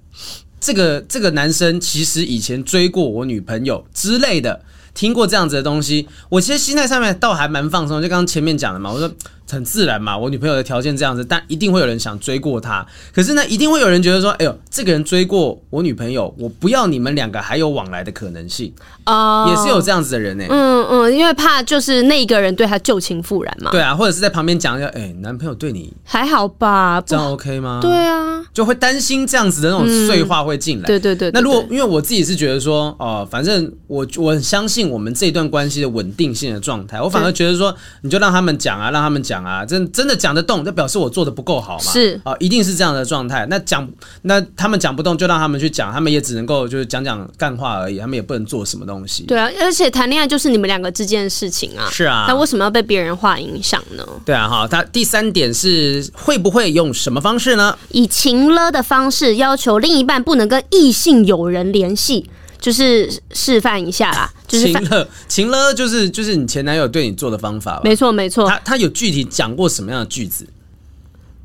[0.64, 4.62] 这个这个男生其实以前追过我女朋友之类的，
[4.94, 8.00] 听过这样子的东西，我其实心态上面倒还蛮放松。
[8.00, 9.14] 就刚刚前面讲的嘛，我说。
[9.50, 12.85] 很自然嘛，我女朋友的条件这样子，但一定会有人想追过她。
[13.12, 18.72] 可是呢，一定会有人觉得说，哎呦，这个人追过我女朋友，我不要你们两个还有往来的可能性
[19.04, 20.44] 啊，也是有这样子的人呢。
[20.48, 23.70] 嗯嗯，因为怕就是那一个人对他旧情复燃嘛。
[23.70, 27.00] 对啊，或者是在旁边讲一下，哎，男朋友对你还好吧？
[27.00, 27.80] 这样 OK 吗？
[27.80, 30.87] 对啊，就会担心这样子的那种碎话会进来。
[30.87, 31.30] 对对对。
[31.33, 40.14] 那如果因为我自己是觉得说，哦，反正我我很相信我们这段关系的稳定性的状态，我反而觉得说，你就让他们讲啊，让他们讲啊，真真的。
[40.25, 41.92] 讲得动，就表示我做的不够好嘛？
[41.92, 43.44] 是啊，一定是这样的状态。
[43.51, 43.87] 那讲，
[44.23, 49.25] 那他们讲不动，就让他们去讲，他们也只能够就是讲讲干话而已，他们也不能做什么东西。
[49.25, 51.90] 对啊，而且谈恋爱就是你们两个之间的事情啊。
[51.90, 54.07] 是啊，那为什么要被别人话影响呢？
[54.25, 57.77] 对啊，哈，他第三点是会不会用什么方式呢？
[57.90, 62.31] 以情勒的方式要求另一半不能跟异性友人联系。
[62.64, 67.83] 就是示范一下啦，就是情勒，情勒就是就是你前男友对你做的方法吧？
[67.85, 68.48] 没错没错。
[68.48, 70.48] 他他有具体讲过什么样的句子？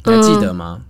[0.06, 0.80] 你还记得吗？
[0.80, 0.86] 嗯、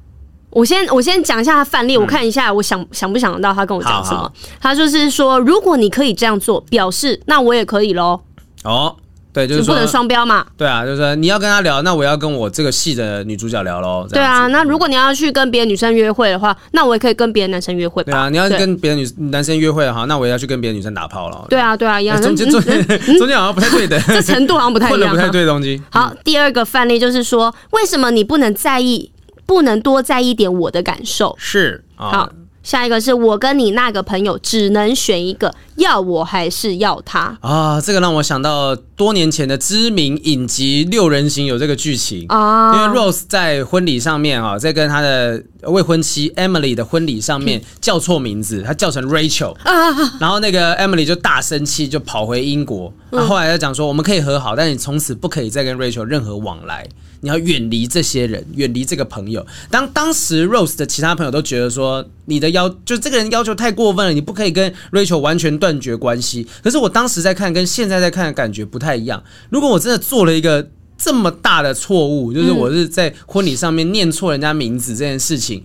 [0.51, 4.17] 我先我先讲一下他范例，我看一下，我想想不想得到他跟我讲什么？
[4.17, 8.21] 好好他就是说，如果你可以这样做，表示那我也可以喽。
[8.63, 8.95] 哦。
[9.31, 10.45] 对，就是不能双标嘛。
[10.57, 14.07] 对啊，就是说你要跟他聊，那我要跟我这个戏的女主角聊喽。
[14.09, 18.03] 对啊，那如果你要去跟别的女生约会的话，那我也可以跟别的男生约会。
[18.03, 21.45] 对啊，你要跟别的女男生约会的话，那我也要去跟别的女生打炮了。
[21.49, 22.19] 对啊，对啊，一样。
[22.21, 22.87] 中间中间
[23.19, 25.81] 中间好像不太对的， 这程度好像不太一样， 不太对的东西。
[25.91, 29.11] 好，第二个范例就是说，为什么你不能在意，
[29.45, 31.35] 不能多在意点我的感受？
[31.37, 32.29] 是，好。
[32.61, 37.79] 下一个是我跟你那个朋友只能选一个，要我还是要他啊？
[37.79, 52.93] 这个让我想到多年前的知名影集《六人行》有这个剧情啊，因为 Rose 在婚礼上面啊，在跟他的未婚妻 Emily 的婚礼上面叫错名字，他叫成 Rachel 啊，然后那个 Emily 就大生气，就跑回英国。
[53.11, 56.87] 他后来就讲说，我们可以和好，但你从此不可以再跟 Rachel 任何往来。
[57.21, 59.45] 你要远离这些人，远离这个朋友。
[59.69, 66.47] 当当时 Rose 的其他朋友都觉得说，你的要就这个人要求太过分了，你不可以跟 Rachel 完全断绝关系。
[66.63, 69.23] 可是我当时在看，跟现在在看的感觉不太一样。
[69.49, 75.63] 如果我真的做了一个这么大的错误，就是我是在婚礼上面念错人家名字这件事情。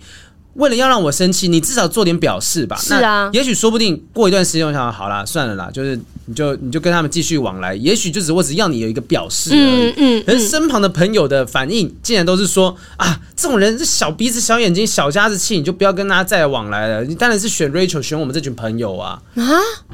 [0.55, 2.77] 为了要让我生气，你至少做点表示吧。
[2.77, 7.75] 是啊，也许说不定过一段时间，我想好啦，算了啦，就是你就你就跟他们继续往来。
[7.75, 9.59] 也许就只我只要你有一个表示而已。
[9.59, 10.23] 嗯嗯。
[10.25, 17.03] 可是身旁的朋友的反应，竟然都是说啊，这种人是小鼻子小眼睛小家子气，你就不要跟他再往来了。
[17.03, 19.21] 你当然是选 Rachel，选我们这群朋友啊。
[19.35, 19.43] 啊？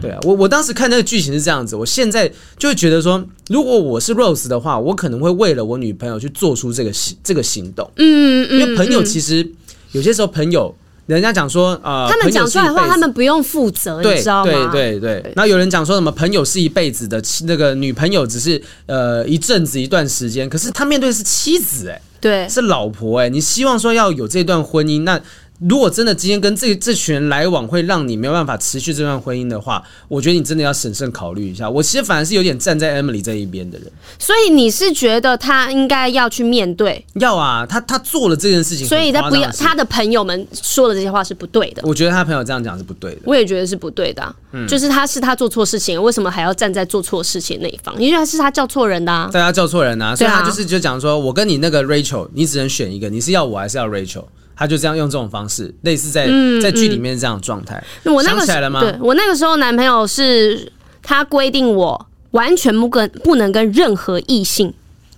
[0.01, 7.89] 对啊，我我当时看那个剧情是这样子，我现在就会觉得说，如果我是 Rose 的话，我可能会为了我女朋友去做出这个行这个行动。
[7.97, 8.59] 嗯嗯。
[8.59, 9.51] 因为朋友其实。
[9.93, 10.73] 有些时候，朋友
[11.15, 14.69] 人家讲说，呃，他们讲出来的话，他们不用负责，你知道吗？
[14.71, 15.33] 对对对。
[15.35, 25.19] 然后有人讲说什么，朋友是一辈子的，那个女朋友只是呃一阵子一段时间，可是他面对的是妻子，哎，对，是老婆，哎，你希望说要有这段婚姻，那
[25.67, 31.69] 如果真的今天跟这这群人来往会让你没有办法持续这段婚姻的话，我觉得你真的要审慎考虑一下。
[31.69, 33.87] 我其实反而是有点站在 Emily 这一边的人。
[34.17, 37.05] 所以你是觉得他应该要去面对？
[37.13, 41.83] 要啊，他他做了这件事情，所以他不要他的朋友们说的这些话是不对的。
[41.85, 43.21] 我觉得他朋友这样讲是不对的。
[43.25, 47.95] 我也觉得是不对的、啊，嗯、就是他是他做错事情，为什么还要站在做错事情那一方？
[48.01, 54.25] 因为他是他叫错人的、啊，大家叫错人啊，所以他就是就讲说，我跟你那个 Rachel，你只能选一个，你是要我还是要 Rachel？
[54.61, 57.83] 他就这样用这种方式，类似在、嗯、在剧里面这样的状态。
[58.03, 58.79] 我那个想起来了吗？
[58.79, 60.71] 对，我那个时候男朋友是
[61.01, 64.71] 他规定我完全不跟不能跟任何异性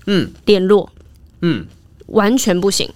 [0.05, 0.89] 嗯联络
[1.41, 1.65] 嗯，
[2.05, 2.89] 完全不行。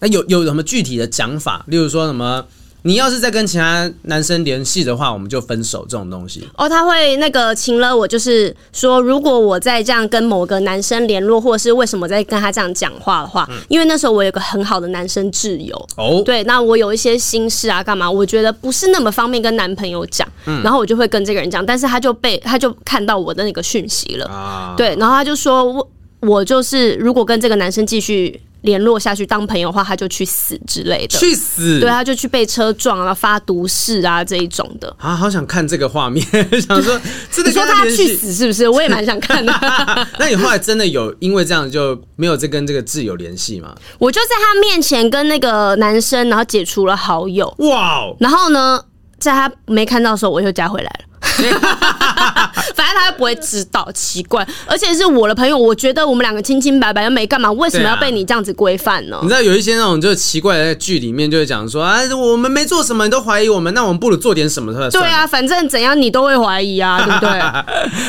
[0.00, 1.62] 那有有什么具体的讲法？
[1.68, 2.46] 例如说什么？
[2.84, 6.48] 你要是再跟其他男生联系的话，我们就分手这种东西。
[6.56, 15.88] 哦，他会那个请了我，就是说，如果我再这样跟某个男生联络，或者是为什么在跟他这样讲话的话，嗯、因为那时候我有个很好的男生挚友。
[15.96, 18.10] 哦，对，那我有一些心事啊，干嘛？
[18.10, 25.90] 我觉得不是那么方便跟男朋友讲，嗯、然后我就会跟这个人讲，但是他就被他就看到我的那个讯息了，啊、对，然后他就说我
[26.20, 28.40] 我就是如果跟这个男生继续。
[28.62, 31.18] 联络下去当朋友的话，他就去死之类的。
[31.18, 31.78] 去死！
[31.80, 34.94] 对，他就去被车撞啊，发毒誓啊这一种的。
[34.98, 36.24] 啊，好想看这个画面，
[36.60, 38.68] 想说真的你说他去死是不是？
[38.68, 39.52] 我也蛮想看的。
[40.18, 43.74] 那你后来真的有因为这样就没有再跟这个挚友联系吗？
[43.98, 47.52] 我就在他面前跟那个男生，然后解除了好友。
[47.58, 48.16] 哇 Wow！
[48.20, 48.82] 然后呢，
[49.18, 51.04] 在他没看到的时候，我又加回来了。
[52.74, 59.18] 反正他又不会知道，奇怪，而且是我的朋友，我觉得我们两个清清白白又没干嘛，为什么要被你这样子规范呢？
[59.22, 64.72] 你知道有一些那种就是奇怪的剧里面就会讲说啊，我们没做什么，你都怀疑我们，那我们不如做点什么？
[64.90, 67.40] 对啊，反正怎样你都会怀疑啊， 对不对？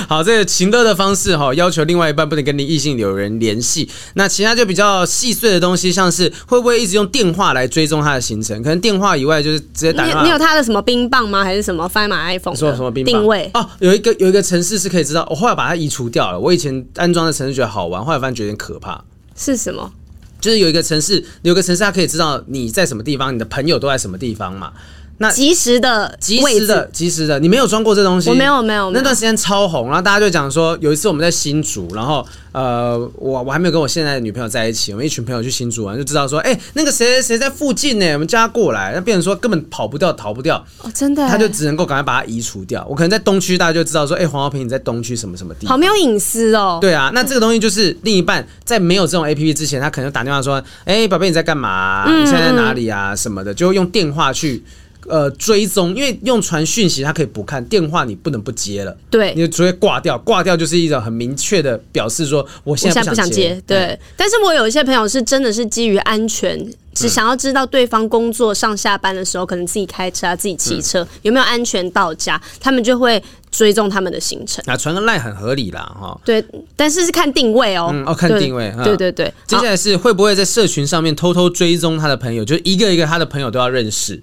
[0.08, 3.90] 好，这个情歌的方式哈，要求另外一半不能跟你异性有人联系。
[4.16, 8.62] 那其他就比较细碎的东西，像是会不会一直用电话来追踪他的行程？
[8.64, 10.06] 可能电话以外就是直接打。
[10.06, 11.44] 你，你有他的什么冰棒吗？
[11.44, 12.56] 还是什么 Find My iPhone？
[12.56, 13.14] 说什么冰棒？
[13.14, 16.40] 定位哦，有一个有一个城市是可以知道，我后来把它移除掉了。
[16.40, 19.04] 我以前安装的城市觉得好玩，后来发现觉得有点可怕。
[19.36, 19.92] 是什么？
[20.40, 24.74] 就是有一个城市，有个城市它可以知道你在什么地方，你的朋友都在什么地方嘛。
[25.20, 28.30] 那即时的，及时的，及时的，你没有装过这东西？
[28.30, 28.90] 我没有，没有。
[28.92, 38.92] 那段时间超红，然后大家就讲说，有一次我们在新竹，然后呃，我我还没有跟我现在的女朋友在一起，我们一群朋友去新竹玩，就知道说，哎，那个谁谁谁在附近呢，我们叫他过来。
[38.94, 40.58] 那变成说根本跑不掉，逃不掉。
[40.82, 41.28] 哦，真的。
[41.28, 42.86] 他就只能够赶快把它移除掉。
[42.90, 45.70] 我可能在东区，大家就知道说，哎，黄浩平你在东区什么什么地方。
[45.70, 46.80] 好没有隐私哦。
[46.82, 52.06] 对啊，那这个东西就是另一半在没有这种 APP 之前，他可能打电话说，哎，宝贝你在干嘛？
[52.08, 53.16] 你现在在哪里啊？
[53.16, 54.64] 什么的，就用电话去。
[55.08, 58.96] 呃，追踪，因为用传讯息，它可以不看电话，你不能不接了。
[59.10, 63.62] 对，你就直接挂掉，挂掉就是一种很明确的表示，说我现在不想接。
[63.68, 74.64] 对，嗯、但是我有一些朋友是真的是基于安全，只想要知道对方工作上下班的时候，可能自己开车啊，自己骑车、嗯、有没有安全到家，他们就会追踪他们的行程。
[74.66, 76.18] 那传个赖很合理啦，哈。
[76.24, 76.44] 对，
[76.76, 78.74] 但是是看定位哦，嗯、哦，看定位。
[78.84, 79.32] 对对对。
[79.48, 84.20] 接下来是会不会在社群上面偷偷追踪他的朋友，就一个一个他的朋友都要认识。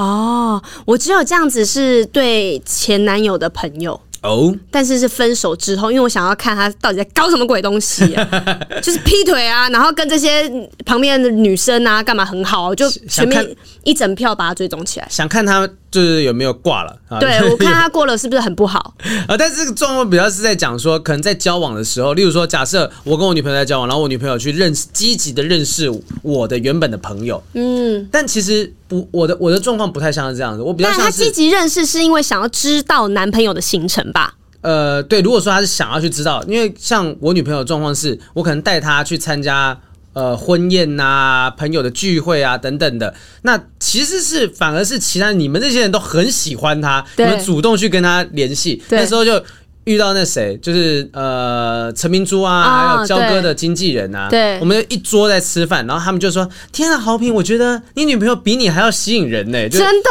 [0.00, 4.00] 哦，我只有这样子是对前男友的朋友。
[4.22, 8.28] 哦，但是是分手之后，因为我想要看他到底在搞什么鬼东西，啊，
[8.82, 10.46] 就是劈腿啊，然后跟这些
[10.84, 16.96] 旁边的女生啊干嘛很好，就全面一整票把他追踪起来，想看他就是有没有挂了。
[17.18, 18.94] 对， 我看他过了是不是很不好
[19.26, 19.36] 啊？
[19.36, 25.90] 但是这个状况比较是在讲说，可能在交往的时候，例如说，假设我跟我女朋友在交往，然后我女朋友去认识积极的认识
[26.22, 34.34] 我的原本的朋友，嗯，但其实不，我的我的状况不太像是这样子，我比较像他积极认识是因为想要知道男朋友的行程吧。
[34.62, 39.74] 呃，对，如果说他是想要去知道，因为像我女朋友的状况是，我可能带她去参加
[40.12, 49.42] 呃婚宴呐、啊、朋友的聚会啊等等的，那其实是反而是其他你们这些人都很喜欢他，你们主动去跟他联系，那时候就。
[49.84, 60.10] 遇到那谁，就是呃陈明珠啊，哦、还有焦哥的经纪人啊，对，我们就一桌在吃饭，然后他们就说：“天啊，豪平，我觉得你女朋友比你还要吸引人呢。”真的，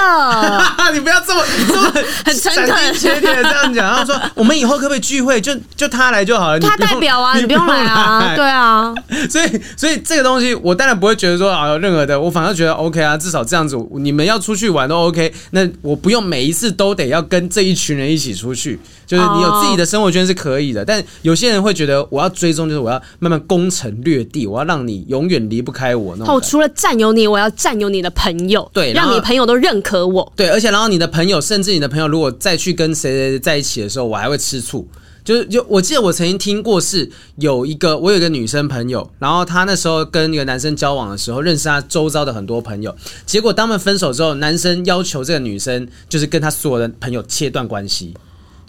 [0.92, 1.92] 你不要这么 这么
[2.26, 3.86] 很诚恳、切切的这样讲。
[3.86, 5.40] 然后说：“我们以后可不可以聚会？
[5.40, 8.92] 就就他来就好了。”他代表啊，你不用来啊，对啊。
[9.30, 15.32] 所以所以这个东西，我当然不会觉得说啊有任何的，我反而觉得 OK 啊，至少这样子，你们要出去玩都 OK。
[15.52, 19.59] 那我不用每一次都得要跟这一群人一起出去，就是你有。
[19.62, 26.16] 自己的生活圈是可以的，但有些人会觉得我要追踪，就是我要慢慢攻城略地，我要让你永远离不开我。
[26.18, 30.32] 那我除了占有你，我要占有你的朋友，对，让你朋友都认可我。
[30.36, 34.88] 对，而且然后你的朋友，甚至你的朋友，如果再去跟谁谁在一起的时候，我还会吃醋。
[35.22, 42.96] 就是就我记得我曾经听过是有一个我有一个女生朋友，然后她那时候跟一个男生交往的时候，认识她周遭的很多朋友，
[43.28, 48.16] 结果当他们分手之后，男生要求这个女生就是跟他所有的朋友切断关系，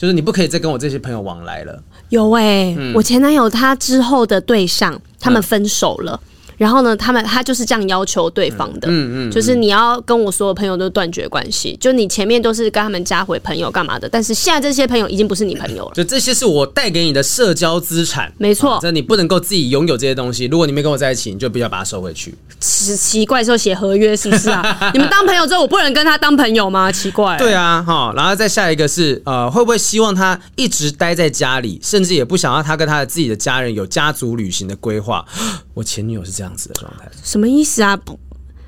[0.01, 1.79] 就是你不可以再跟我这些朋友往来了。
[2.09, 6.19] 有哎、欸，嗯、我前男友他之后的对象，他们分手了。
[6.25, 6.27] 嗯
[6.61, 22.35] 然后呢，他们他就是这样要求对方的，嗯嗯，嗯就是你要跟我所有朋友都断绝关系，就你前面都是跟他们加回朋友干嘛的，但是现在这些朋友已经不是你朋友了，就这些是我带给你的社交资产，没错，这你不能够自己拥有这些东西，如果你没跟我在一起，你就必须要把它收回去。
[22.61, 24.63] 奇奇怪，说写合约是不是啊？
[24.93, 26.93] 你们当朋友之后，我不能跟他当朋友吗？
[26.93, 35.25] 奇怪，对啊，哈，然后再下一个是呃，会不会希望他一直待在家里，甚至也不想要他跟他的自己的家人有家族旅行的规划？
[35.73, 37.11] 我前女友是这样子的状态。
[37.23, 37.97] 什么意思啊？
[37.97, 38.19] 不，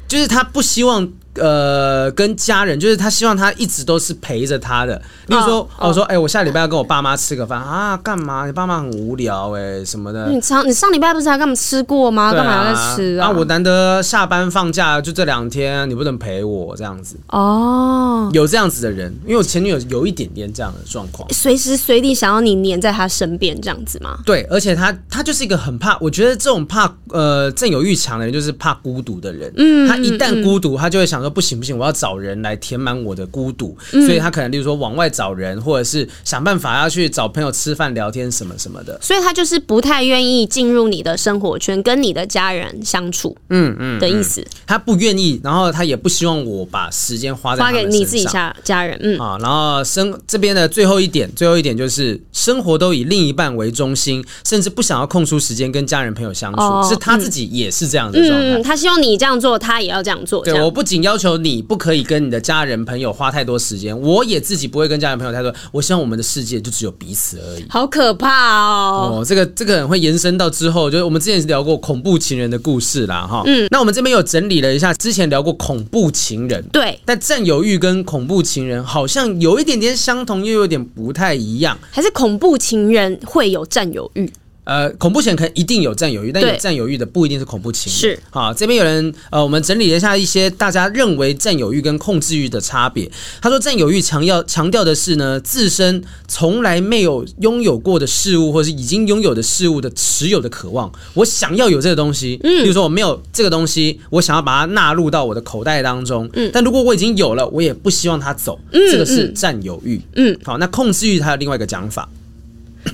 [0.09, 1.13] 就是他不希望。
[1.37, 5.01] 呃，跟家人就是他希望他一直都是陪着他的。
[5.27, 5.95] 例如说，我、oh, oh.
[5.95, 8.47] 说，哎、欸，我下礼拜要跟我爸妈吃个饭啊，干嘛？
[8.47, 10.29] 你爸妈很无聊哎、欸，什么的。
[10.29, 12.33] 你上你上礼拜不是还跟他们吃过吗？
[12.33, 13.29] 干、啊、嘛要再吃啊？
[13.29, 17.17] 啊，我难得下班放假就这两天，你不能陪我这样子。
[17.29, 18.35] 哦，oh.
[18.35, 24.19] 有这样子的人，因为我前女友有一点点这样的状况，随时随地想要你黏在他身边这样子吗？
[24.27, 29.51] 对，而且他他就是一个很怕，我觉得这种怕呃占有欲强的人，就是怕孤独的人。
[29.57, 31.93] 嗯，他一旦孤独，他就会想说不行不行，我要。
[32.03, 38.99] 找人来填满我的孤独，所以他可能例如说往外找人，或者是想办法要去找朋友吃饭聊天什么什么的。
[39.01, 43.37] 所以他就是不太愿意进入你的生活圈，跟你的家人相处。
[43.51, 48.99] 嗯嗯的意思，嗯嗯、他不愿意，然后他也不希望我把时间花在花给你自己家家人。
[49.01, 56.61] 嗯啊，然后生这边的最后一点，最后一点就是生活都以另一半为中心，甚至不想要空出时间跟家人朋友相处。
[56.61, 58.63] 哦、是他自己也是这样的状态、嗯。
[58.65, 60.43] 他希望你这样做，他也要这样做。
[60.43, 61.93] 对，我不仅要求你不可。
[61.93, 65.55] 以跟你的家人朋友花太多时间，我也自己不会跟家人朋友太多。
[65.71, 67.67] 我希望我们的世界就只有彼此而已。
[67.69, 69.21] 好可怕哦！
[69.21, 73.43] 哦，这个这个会延伸到之后，就是我们之前是聊过恐怖情人的故事啦，哈。
[73.45, 81.79] 嗯，那我们这边有整理了一下，之前聊过恐怖情人，对，但占有欲跟恐怖情人好像有一点点相同，又有点不太一样。
[81.91, 84.33] 还是恐怖情人会有占有欲？
[84.65, 87.99] 呃，恐怖情人可能一定有占有欲，但有占有欲的不一定是恐怖情人。
[88.01, 93.11] 是，好，这边有人呃，我们整理了一下一些大家认为占有欲跟控制欲的差别。
[93.41, 100.93] 他说，占有欲强调强调的是呢，自身从来没有拥有过的事物，或是已经拥有的事物的持有的渴望。
[101.15, 112.09] 我想要有这个东西，嗯，比如说我没有这个东西，我想要把它纳入到我的口袋当中，嗯，但如果我已经有了，我也不希望它走，嗯，这个是占有欲，嗯，好，那控制欲它有另外一个讲法。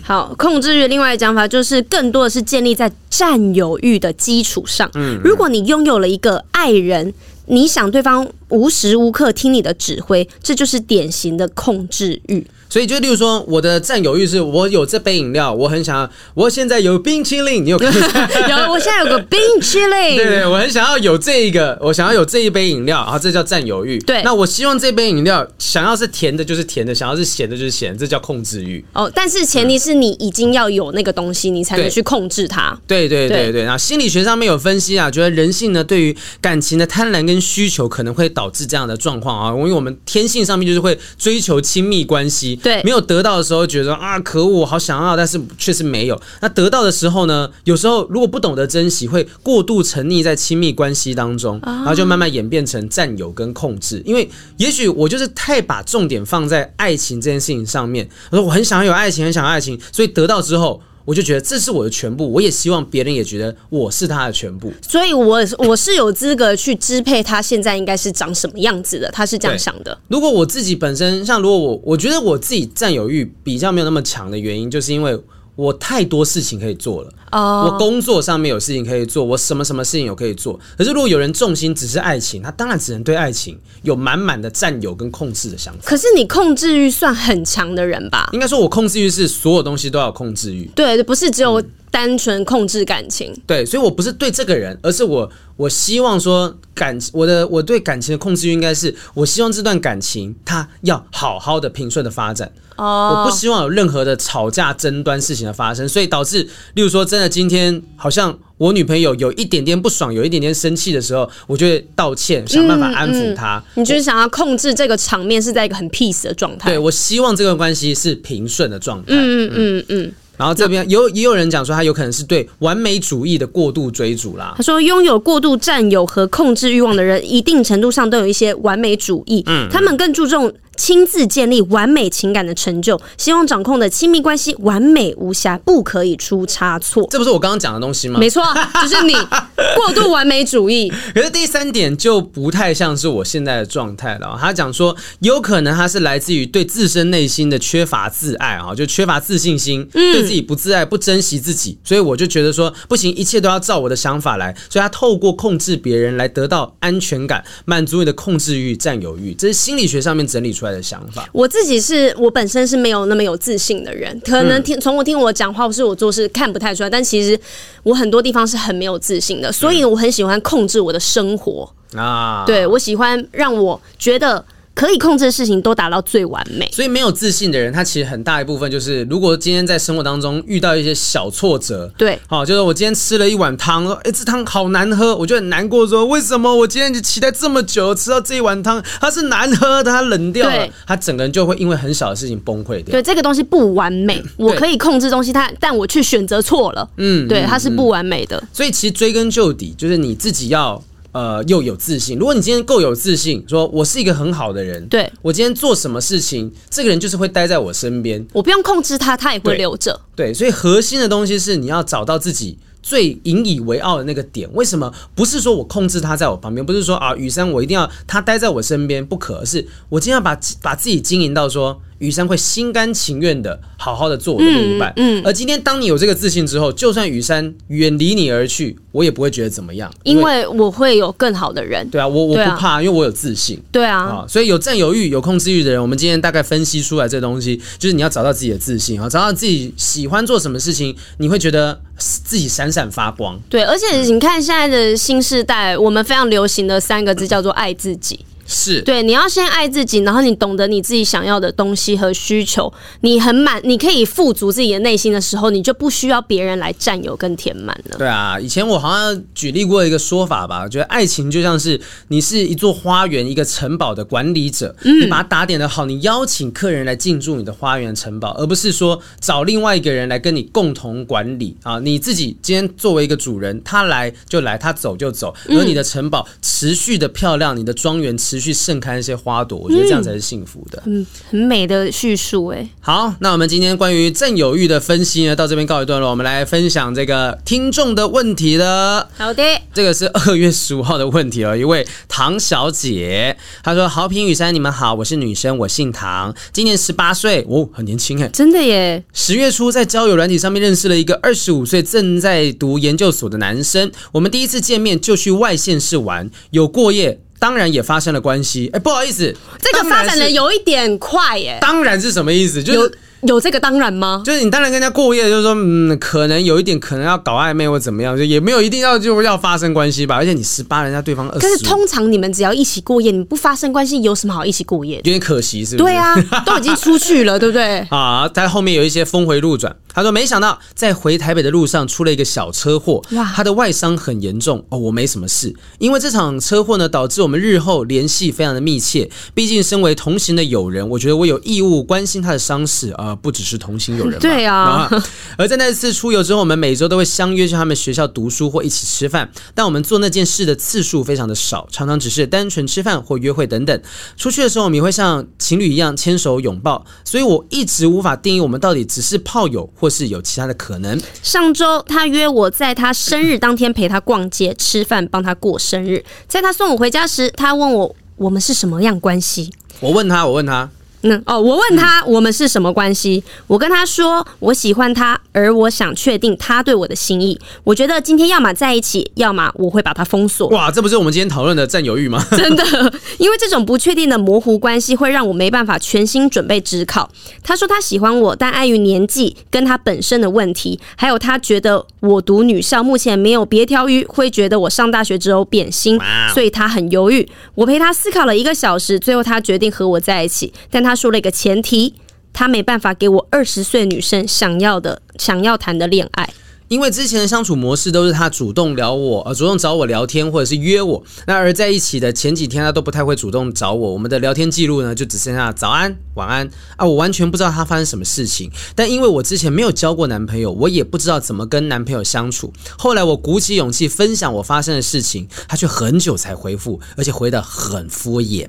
[0.02, 4.90] 好，控制欲另外的讲法就是更多的是建立在占有欲的基础上。
[4.94, 7.12] 嗯，如果你拥有了一个爱人，
[7.46, 12.46] 你想对方无时无刻听你的指挥，这就是典型的控制欲。
[12.70, 17.90] 所以，就例如说，我的占有欲是我有这杯饮料，我很想要，我现在有冰淇淋，你有看
[18.46, 23.98] 有，我现在有个冰淇淋，对， 对，我很想要有这一个，我想要有这一杯饮料，然后这叫占有欲。
[24.00, 28.84] 对，那我希望这杯饮料想要是甜的，就是甜的；想要是咸的，就是咸，这叫控制欲。
[28.92, 32.78] 哦，但是前提是你已经要有那个东西，你才能去控制它。
[32.86, 33.64] 对，对，对，对，对。
[33.64, 43.36] 那心理学上面有分析啊，觉得人性呢，对于感情的贪婪跟需求，可能会导致这样的状况啊，因为我们天性上面就是会追求亲密关系，对，没有得到。
[43.38, 46.20] 的时候觉得啊，可恶，我好想要，但是确实没有。
[46.40, 47.48] 那得到的时候呢？
[47.64, 54.02] 有时候如果不懂得珍惜，会过度沉溺在亲密关系当中，然后就慢慢演变成占有跟控制。
[54.04, 58.08] 因为也许我就是太把重点放在爱情这件事情上面。
[58.30, 60.80] 我说我很想要有爱情，很想要爱情，所以得到之后。
[61.08, 69.98] 我就觉得这是我的全部，我也希望别人也觉得我是他的全部，所以我我是有资格去支配他现在应该是长什么样子的，他是这样想的。
[70.08, 75.18] 如果我自己本身像，如果我我觉得我自己占有欲比较没有那么强的原因，就是因为。
[75.58, 77.66] 我太多事情可以做了，oh.
[77.66, 80.56] 我工作上面有事情可以做，我什么什么事情有可以做。
[80.76, 85.80] 可是如果有人重心只是爱情，他当然只能对爱情有满满的占有跟控制的想法。
[85.82, 88.30] 可是你控制欲算很强的人吧？
[88.32, 90.70] 应该说，我控制欲是所有东西都要控制欲。
[90.76, 91.60] 对，不是只有
[91.90, 93.32] 单纯控制感情。
[93.32, 93.42] 嗯。
[93.46, 102.50] 对，所以我不是对这个人，而是我我希望说感我的我对感情的控制欲应该是，我希望这段感情它要好好的平顺的发展。
[102.76, 113.60] 哦我不希望有任何的吵架、争端事情的发生，所以导致，例如说，真的今天好像我女朋友有一点点不爽，有一点点生气的时候，我就会道歉，想办法安抚她。
[113.74, 116.70] 你就是想要控制这个场面是在一个很 peace 的状态。
[116.70, 119.06] 对，我希望这段关系是平顺的状态。
[119.08, 120.12] 嗯嗯嗯嗯。
[120.38, 124.54] 然后这边有也有人讲说，他有可能是对完美主义的过度追逐啦。
[124.56, 129.42] 他说，拥有过度占有和控制欲望的人，一定程度上都有一些完美主义。
[129.46, 130.50] 嗯，他们更注重。
[130.78, 137.06] 亲自建立完美情感的成就，希望掌控的亲密关系完美无瑕，不可以出差错。
[137.10, 138.18] 这不是我刚刚讲的东西吗？
[138.20, 138.42] 没错，
[138.80, 140.90] 就是你过度完美主义。
[141.12, 144.38] 可是第三点就不太像是我现在的状态了。
[144.40, 154.56] 他讲说，有可能他是来自于对自身内心的缺乏自爱啊，就缺乏自信心，对自己不自爱、不珍惜自己，所以我就觉得说不行，一切都要照我的想法来。
[154.70, 161.28] 所以他透过控制别人来得到安全感，满足你的控制欲、占有欲，这是心理学上面整理出来的想法。
[161.32, 167.38] 我自己是我本身是没有那么有自信的人，可能听从我听我讲话或是我做事看不太出来，但其实
[167.82, 174.44] 我很多地方是很没有自信的，所以我很喜欢控制我的生活啊，对，我喜欢让我觉得。
[174.78, 192.92] 可以控制的事情都达到最完美，所以没有自信的人，他其实很大一部分就是，如果今天在生活当中遇到一些小挫折，对，好，就是我今天吃了一碗汤，说，哎，这汤好难喝，我就很难过，说为什么我今天就期待这么久吃到这一碗汤，它是难喝的，它冷掉了，对他整个人就会因为很小的事情崩溃掉。
[192.92, 198.40] 对，这个东西不完美，我可以控制东西，它，但我却选择错了，嗯，对，它是不完美的。
[198.52, 200.80] 所以其实追根究底，就是你自己要。
[201.18, 202.16] 呃，又有自信。
[202.16, 210.00] 如果你今天够有自信，说我是一个很好的人，对，我今天做什么事情，这个人就是会待在我身边，我不用控制他，他也会留着。
[210.14, 214.48] 对，所以核心的东西是你要找到自己最引以为傲的那个点。
[214.52, 214.94] 为什么？
[215.16, 221.80] 不是说我控制他在我旁边，不是说啊，雨珊我一定要他待在我身边不可，而是我今天要把把自己经营到说。
[221.98, 231.88] 宇珊会心甘情愿的好好的做我的另一半，嗯，嗯，而今天当你有这个自信之后，就算雨山远离你而去，我也不会觉得怎么样，因为，我会有更好的人。
[231.90, 233.60] 对啊，我我不怕，啊、因为我有自信。
[233.72, 243.38] 对啊，啊，所以有占有欲、有控制欲的人，我们今天大概分析出来这东西，就是你要找到自己的自信啊，找到自己喜欢做什么事情，你会觉得自己闪闪发光。
[243.48, 248.20] 对，而且你看现在的新时代，我们非常流行的三个字叫做爱自己。
[248.50, 252.72] 是对，你要先爱自己，然后你懂得你自己想要的东西和需求，
[253.02, 257.98] 你很满，你可以富足自己的内心的时候，你就不需要别人来占有跟填满了。
[257.98, 261.78] 对啊，以前我好像举例过一个说法吧，我觉得爱情就像是
[262.08, 271.78] 你是一座花园、一个城堡的管理者，你把它打点的好，你邀请客人来进驻你的花园城堡，而不是说找另外一个人来跟你共同管理啊。
[271.80, 278.48] 你自己今天作为一个主人，他来就来，他走就走，而你的城堡持续的漂亮，你的庄园持续。
[278.48, 280.82] 去盛开一些花朵，我觉得这样才是幸福的。
[280.86, 282.66] 嗯，很美的叙述哎。
[282.80, 286.08] 好，那我们今天关于占有欲的分析呢，到这边告一段落。
[286.08, 289.06] 我们来分享这个听众的问题了。
[289.18, 289.42] 好的，
[289.74, 299.04] 这个是 二月十五号的问题哦，一位唐小姐，她说：“好平、雨山，你们好，我是女生，我姓唐，今年十八岁，哦，很年轻哎，真的耶。
[299.12, 311.58] 十月初在交友软体上面认识了一个二十五岁正在读研究所的男生，我们第一次见面就去外县市玩，有过夜。”当然也发生了关系，哎，不好意思，这个发展的有一点快耶。
[311.60, 312.62] 当然是什么意思？
[312.62, 312.98] 就是。
[313.22, 314.22] 有这个当然吗？
[314.24, 320.14] 就是你当然跟人家过夜，就是说，嗯，可能有一点，可能要搞暧昧或怎么样，就也没有一定要就要发生关系吧。
[320.16, 321.40] 而且你十八，人家对方二十。
[321.40, 324.96] 可是通常你们只要一起过夜，你不发生关系，有什么好一起过夜？
[324.98, 325.84] 有点可惜，是不是？
[325.84, 326.14] 对啊，
[326.46, 327.78] 都已经出去了，对不对？
[327.90, 329.74] 啊，在后面有一些峰回路转。
[329.92, 334.78] 他说，没想到在回台北的路上出了一个小车祸，哇，他的外伤很严重哦。
[334.78, 339.10] 我没什么事，因为这场车祸呢，导致我们日后联系非常的密切。
[339.34, 343.96] 毕竟身为同行的友人，我觉得我有义务关心他的伤势啊，不只是同行。
[343.96, 344.88] 友人对啊，
[345.36, 353.82] 而在那次出游之后，我们每周都会相约去他们学校读书或一起吃饭，但我们做那件事的次数非常的少，常常只是单纯吃饭或约会等等。
[354.16, 361.00] 出去的时候，我们也会像情侣一样牵手拥抱，所以我一直无法定义我们到底只是炮友，或是有其他的可能。
[361.22, 366.04] 上周他约我在他生日当天陪他逛街、吃饭，帮他过生日。
[366.26, 369.50] 在他送我回家时，他问我我们是什么样关系？
[369.80, 370.68] 我问他，我问他。
[371.02, 373.22] 嗯哦，我问他我们是什么关系？
[373.46, 377.38] 我跟他说我喜欢他，而我想确定他对我的心意。
[377.62, 380.48] 我觉得今天要么在一起，要么我会把他封锁。
[380.48, 382.20] 哇，这不是我们今天讨论的占有欲吗？
[382.36, 382.64] 真的，
[383.18, 387.08] 因为这种不确定的模糊关系会让我没办法全心准备职考。
[387.44, 395.96] 他说他喜欢我，但碍于年纪跟他本身的问题，还有他觉得我读女校目前没有别条鱼，会觉得我上大学之后变心，
[396.34, 397.28] 所以他很犹豫。
[397.54, 400.87] 我陪他思考了一个小时，最后他决定和我在一起，但他。
[400.88, 401.96] 他说了一个前提，
[402.32, 406.26] 他没办法给我二十岁女生想要的、想要谈的恋爱。
[406.68, 411.02] 因为之前的相处模式都是他主动聊我，呃，主动找我聊天或者是约我。
[411.26, 413.92] 那而在一起的前几天，他都不太会主动找我。
[413.92, 418.50] 我们的聊天记录呢，就只剩下早安、晚安啊，我完全不知道他发生什么事情。
[418.74, 422.52] 但因为我之前没有交过男朋友，我也不知道怎么跟男朋友相处。
[422.76, 428.46] 后来我鼓起勇气分享我发生的事情，他却很久才回复，而且回得很敷衍。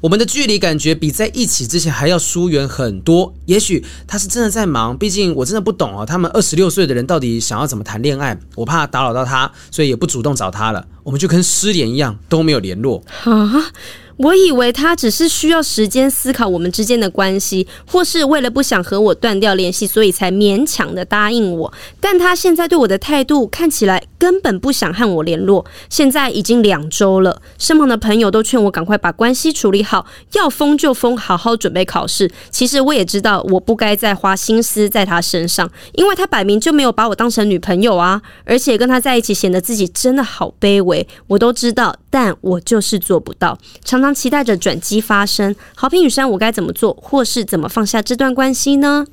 [0.00, 3.32] 我们的距离感觉比在一起之前还要疏远很多。
[3.46, 8.36] 也许他是真的在忙，毕竟我真的不懂啊，他们二十六岁的人到底想要怎么谈恋爱？
[8.56, 10.86] 我怕打扰到他，所以也不主动找他了。
[11.02, 13.02] 我们就跟失联一样，都没有联络。
[13.24, 13.70] 啊。
[14.20, 21.72] 我以为他只是需要时间思考我们之间的关系，或是为了不想和我断掉联系，所以才勉强的答应我。
[21.98, 25.66] 但他现在对我的态度看起来根本不想和我联络。
[25.88, 32.30] 现在已经两周了，身旁的朋友都劝我赶快把关系处理好，要封就封，好好准备考试。
[32.50, 41.08] 其实我也知道，我不该再花心思在他身上，因为他摆明就没有把我当成女朋友啊，而且跟他在一起显得自己真的好卑微。
[41.26, 44.14] 我都知道，但我就是做不到，常常。
[44.20, 49.06] 期待着转机发生，好评雨山，我该怎么做，或是怎么放下这段关系呢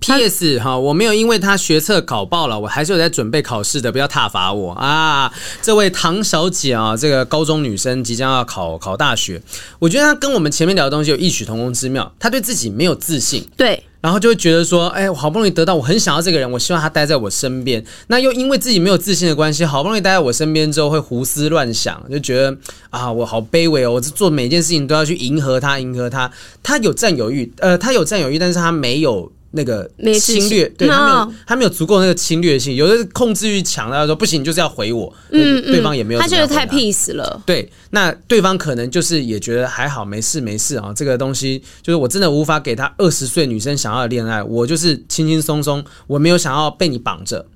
[0.00, 0.58] ？P.S.
[0.58, 5.32] 哈，我没有因为他学测考爆了，我还是有在准备考试的，不要挞伐我啊！
[5.62, 9.40] 这位唐小姐啊，这个高中女生即将要考考大学，
[9.78, 13.84] 我觉得她跟我们前面聊的东西有异曲同工之妙，她对自己没有自信，对。
[14.00, 17.84] 然后就会觉得说，哎，我好不容易得到，我很想要这个人，我希望他待在我身边。
[18.06, 22.56] 那又因为自己没有自信的关系，好不容易待在我身边之后，会胡思乱想，就觉得
[22.90, 26.30] 啊，我好卑微哦，我做每件事情都要去迎合他，迎合他。
[26.62, 29.32] 他有占有欲，呃，他有占有欲，但是他没有。
[29.52, 29.90] 那个
[30.20, 32.74] 侵略，对他没有，他没有足够那个侵略性。
[32.74, 35.12] 有的控制欲强，他说不行，就是要回我。
[35.30, 37.42] 嗯，对方也没有，他觉得太 peace 了。
[37.46, 40.92] 对，那对方可能就是也觉得还好，没事没事啊。
[40.94, 47.46] 这个东西就是我真的无法给他二十岁女生想要的恋爱，我就是轻轻松松，我没有想要被你绑着。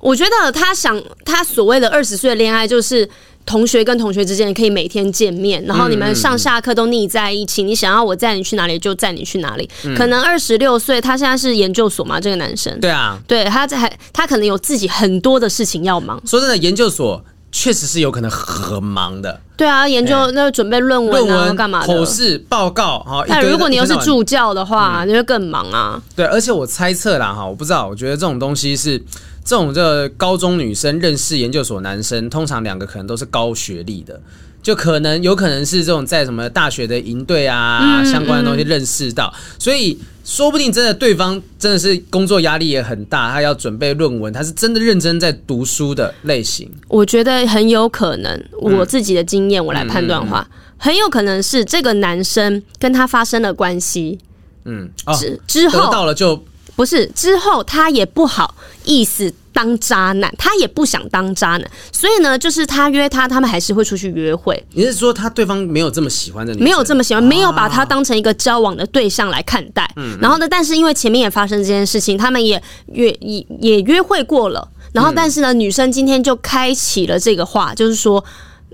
[0.00, 3.08] 我觉得他想，他所谓的二十岁的恋爱就是。
[3.46, 7.62] 同学跟同学之间可以每天见面，然后你们上下课都腻在一起。
[7.62, 9.68] 嗯、你想要我载你去哪里就载你去哪里。
[9.84, 12.18] 嗯、可能二十六岁，他现在是研究所嘛？
[12.18, 16.20] 这个男生，对啊，对，他在还他可能有自己很多的事情要忙。
[16.26, 17.22] 说真的，研究所
[17.56, 19.40] 确实是有可能很忙的。
[19.56, 21.86] 对啊，研究那准备论文啊，干嘛的？
[21.86, 23.24] 口试报告哈。
[23.28, 26.02] 但如果你又是助教的话，嗯、你会更忙啊。
[26.16, 29.00] 对，而且我猜测啦哈，我不知道，我觉得这种东西是。
[29.46, 34.18] 这种这高中女生认识研究所男生，通常两个可能都是高学历的，
[34.64, 46.68] 就可能有可能是这种在什么大学的营队啊相关的东西认识到，所以说不定真的对方真的是工作压力也很大，他要准备论文，他是真的认真在读书的类型。
[46.88, 50.48] 我觉得很有可能，我自己的经验我来判断的话，
[50.78, 54.18] 很有可能是这个男生跟他发生了关系，
[54.64, 56.42] 嗯，之之后到了就。
[56.76, 64.62] 不是，之后他也不好意思当渣男，他也不想当渣男，所以呢，就是他约他，他们还是会出去约会。
[64.72, 66.60] 你是说他对方没有这么喜欢的你？
[66.60, 69.88] 没有这么喜欢，没有把他当成一个交往的对象来看待。
[69.96, 78.22] 嗯，然后呢，但是因为前面也发生这件事情，他们也约也也约会过了，然后但是呢，女生今天就开启了这个话，就是说。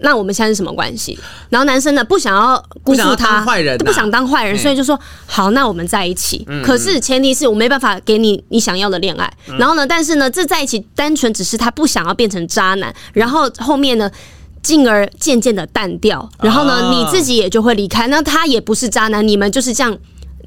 [0.00, 1.18] 那我们现在是什么关系？
[1.48, 6.46] 然后男生呢，不想要辜负他，坏人，不想当坏人，所以就说好，那我们在一起。
[6.64, 9.32] 可是前提是我没办法给你你想要的恋爱。
[9.58, 14.10] 然后呢，但是呢，这在一起单纯只是他不想要变成渣男，然后后面呢，
[14.62, 16.28] 进而渐渐的淡掉。
[16.42, 18.06] 然后呢，你自己也就会离开。
[18.08, 19.96] 那他也不是渣男，你们就是这样。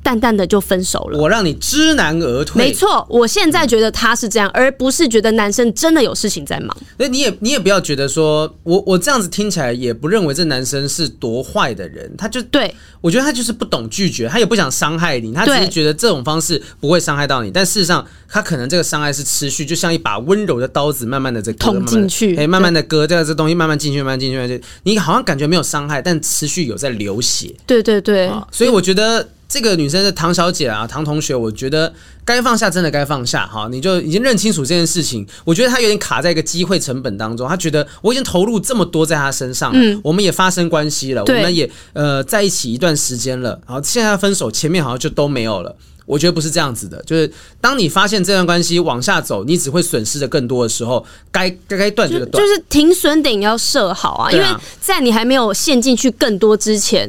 [0.04, 2.62] 淡淡的就分手了，我让你知难而退。
[2.62, 6.76] 没错，我现在觉得他是这样，而不是觉得男生真的有事情在忙。
[6.98, 27.56] 那你也你也不要觉得说我我这样子听起来也不认为这男生是多坏的人，他就对，我觉得他就是不懂拒绝，他也不想伤害你，他只是觉得这种方式不会伤害到你，但事实上他可能这个伤害是持续，就像一把温柔的刀子，慢慢的在捅进去，哎，慢慢的割掉这东西，慢慢进去，慢慢进去，慢慢进去，你好像感觉没有伤害，但持续有在流血。
[27.66, 29.26] 对对对，所以我觉得。
[29.54, 31.94] 这个女生是唐小姐啊，唐同学，我觉得
[32.26, 33.68] 该放下，真的该放下哈。
[33.70, 37.48] 你就已经认清楚这件事情，我觉得她有点卡在一个机会成本当中。
[37.48, 45.76] 她觉得我已经投入这么多在她身上，嗯，我们也发生关系了，我们也呃在一起一段时间了，然后现在分手，前面好像就都没有了。
[46.08, 47.32] 我觉得不是这样子的，就是
[47.62, 54.46] 当你发现这段关系往下走，你只会损失的更多的时候，该该该断就断，就是停损点要设好啊，因为
[54.82, 57.08] 在你还没有陷进去更多之前。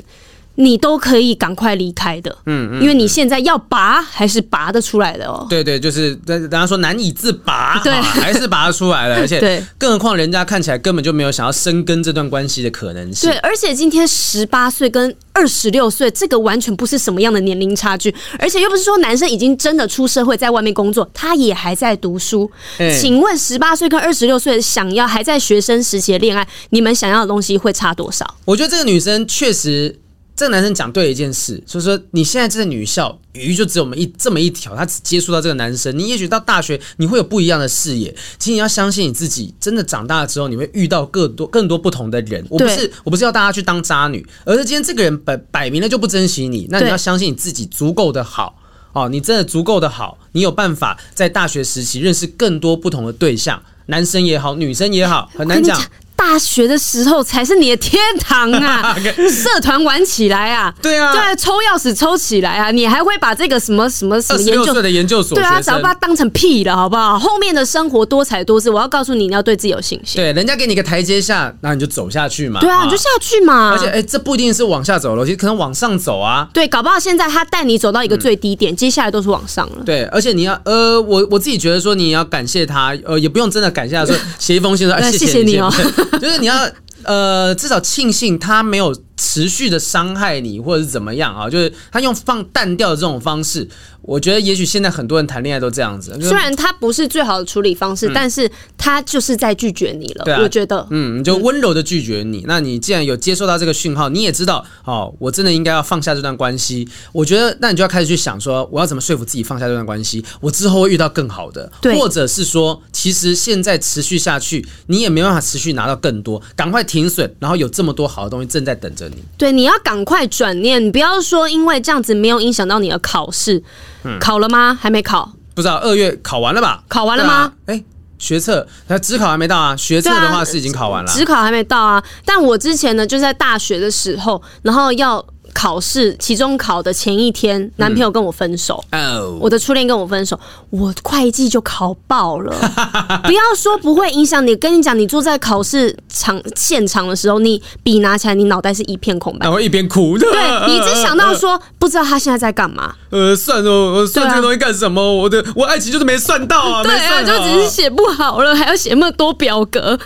[0.56, 5.44] 你都可以赶快离开的，嗯，嗯，因为你现在要拔还是拔得出来的哦。
[5.50, 13.28] 对对，就是人家说难以自拔，对，还是拔得出来了， 而且，对，更何况人家看起来根本就没有想要深耕这段关系的可能性。
[13.28, 22.48] 对，而且今天十八岁跟二十六岁，这个完全不是什么样的年龄差距，而且又不是说男生已经真的出社会在外面工作，他也还在读书。
[22.78, 28.24] 欸、请问十八岁跟二十六岁想要还在学生时期的恋爱，你们想要的东西会差多少？
[28.44, 29.98] 我觉得这个女生确实。
[30.36, 35.96] 这个男生讲对了一件事，所以说你现在这个女校鱼就只有我们一这么一条，他只接触到这个男生。
[35.96, 42.44] 你也许到大学你会有不一样的视野，其实你要相信你自己，真的长大了之后你会遇到更多更多不同的人。
[42.50, 48.58] 我不是我不是要大家去当渣女，而是今天这个人摆摆明了就不珍惜你，那你要相信你自己足够的好
[48.92, 55.80] 哦，你真的足够的好，你有办法在大学时期认识更多不同的对象，男生也好，女生也好，很难讲。
[56.16, 58.96] 大学的时候才是你的天堂啊！
[59.30, 60.74] 社团玩起来啊！
[60.80, 62.70] 对啊，对，抽钥匙抽起来啊！
[62.70, 67.18] 你还会把这个什么什么什么研究所的研究所，对啊，只要把它当成屁了，好不好？
[67.18, 70.20] 后面的生活多彩多姿，我要告诉你，你要对自己有信心。
[70.20, 72.60] 对，人家给你个台阶下，那你就走下去嘛。
[72.60, 73.70] 对啊，你就下去嘛。
[73.70, 76.48] 而且，哎，这不一定是往下走楼梯，可能往上走啊。
[76.52, 79.82] 对，搞不好现在他带你走到一个最低点，嗯、接下来都是往上了。
[79.84, 85.72] 对，而且你要，呃，我我自己觉得说，你要感谢他，呃，也不用真的感谢他，说 写一封信说，哎，谢谢你哦，
[86.20, 86.54] 就是你要。
[87.02, 91.48] 呃，至少庆幸他没有持续的伤害你，或者是怎么样啊？
[91.48, 93.68] 就是他用放淡掉的这种方式。
[94.02, 100.24] 我觉得也许现在很多人谈恋爱都这样子，虽然他不是最好的处理方式，嗯、但是他就是在拒绝你了。
[100.26, 102.40] 对啊、我觉得，嗯，你就温柔的拒绝你。
[102.40, 106.86] 嗯、那你既然有接受到这个讯号，你也知道，哦，我真的应该要放下这段关系。
[107.12, 110.22] 我觉得，那你就要开始去想说，我要怎么说服自己放下这段关系？
[110.40, 117.34] 我之后会遇到更好的，或者是说，其实现在持续下去，你也没办法持续拿到更多，赶快停损。
[117.38, 119.22] 然后有这么多好的东西正在等着你。
[119.36, 123.62] 对，你要赶快转念，你不要说因为这样子没有影响到你的考试。
[124.04, 124.78] 嗯、考了吗？
[124.80, 125.76] 还没考，不知道。
[125.76, 126.82] 二月考完了吧？
[126.88, 127.52] 考完了吗？
[127.66, 127.80] 哎、啊，
[128.18, 129.76] 学测，那职考还没到啊。
[129.76, 132.02] 学测的话是已经考完了，指考还没到啊。
[132.24, 135.24] 但我之前呢，就在大学的时候，然后要。
[135.54, 138.84] 考试期中考的前一天，男朋友跟我分手。
[138.92, 140.38] 哦，我的初恋跟我分手，
[140.70, 142.52] 我会计就考爆了。
[143.24, 150.26] 不要说不会影响你，跟你讲，你坐在考试场现场的时候，你笔拿起来，你脑袋是一片空白，然后一边哭的。
[150.30, 152.92] 对， 你只想到说，不知道他现在在干嘛。
[153.10, 155.00] 呃，算了，我算这个东西干什么？
[155.14, 156.82] 我的我爱情就是没算到啊。
[156.82, 159.98] 对啊，就只是写不好了，还要写那么多表格。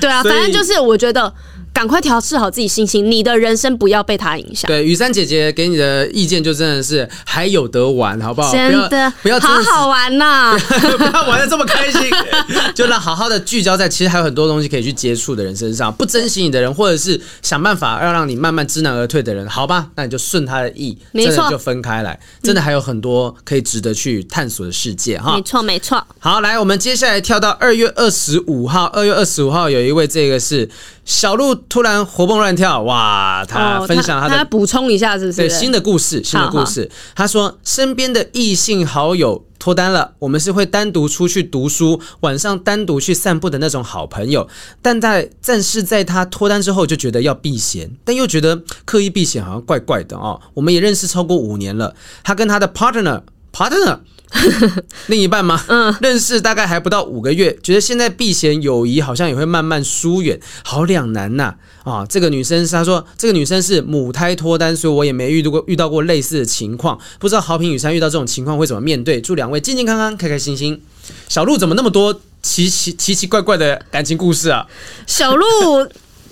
[0.00, 1.32] 对啊，反正就是我觉得。
[1.76, 4.66] 赶快调试好自己心情，你的人生不要被他影响。
[4.66, 8.50] 对，雨珊姐姐给你的意见就真的是还有得玩，好不好？
[8.50, 10.56] 真的不要，好好玩呐、啊，
[10.96, 12.00] 不要玩的这么开心，
[12.74, 15.92] 就让好好的聚焦在其实还有很多东西可以去接触的人身上。
[15.92, 19.88] 不珍惜你的人，或者是想办法要让你慢慢知难而退的人，好吧？
[19.96, 22.18] 那你就顺他的意，没错，就分开来。
[22.42, 25.36] 真的还有很多可以值得去探索的世界哈。
[25.36, 26.02] 没错，没错。
[26.18, 28.86] 好，来，我们接下来跳到二月二十五号。
[28.86, 30.66] 二月二十五号有一位，这个是。
[31.06, 33.44] 小鹿突然活蹦乱跳，哇！
[33.48, 35.36] 他分享他的，他补充一下，是不是？
[35.38, 36.90] 对，新的故事，新的故事。
[37.14, 44.48] 他说，身边的异性好友脱单了，我们是会单独出去读书，晚上单独去散步的那种好朋友。
[44.82, 50.40] 但在但是在他脱单之后，就觉得要避嫌，但又觉得刻意避嫌好像怪怪的哦。
[50.54, 51.94] 我们也认识超过五年了，
[52.24, 54.00] 他跟他的 partner partner。
[55.06, 55.62] 另一半吗？
[55.68, 61.54] 嗯，认识大概还不到五个月，觉得现在避嫌友谊好像也会慢慢疏远，好两难呐！
[61.84, 69.20] 啊，这个女生是她说，这个女生是母胎脱单，所以我也没遇到过遇到过类似的情况，不知道豪平雨山遇到这种情况会怎么面对？
[69.20, 70.82] 祝两位健健康康、开开心心。
[71.28, 74.66] 小鹿怎么那么多奇奇奇奇怪怪的感情故事啊？
[75.06, 75.46] 小鹿。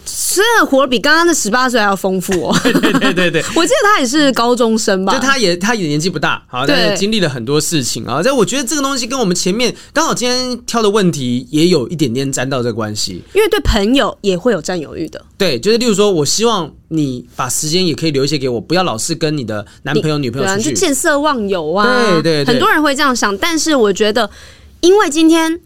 [0.04, 2.56] 真的活得比刚刚的十八岁还要丰富哦！
[2.62, 5.12] 对对对对对， 我记得他也是高中生吧？
[5.14, 8.20] 就他也他也年纪不大，好，但是经历了很多事情啊。
[8.22, 15.24] 但我觉得这个东西跟我们前面刚好今天挑的问题也有一点点沾到这个关系，因为对朋友也会有占有欲的。
[15.38, 22.10] 对，就是例如说，我希望你把时间也可以留一些给我，不要老是跟你的男朋友、女朋友出去，就见色忘友啊。
[22.10, 24.30] 对对对，很多人会这样想，但是我觉得，
[24.80, 25.60] 因为今天。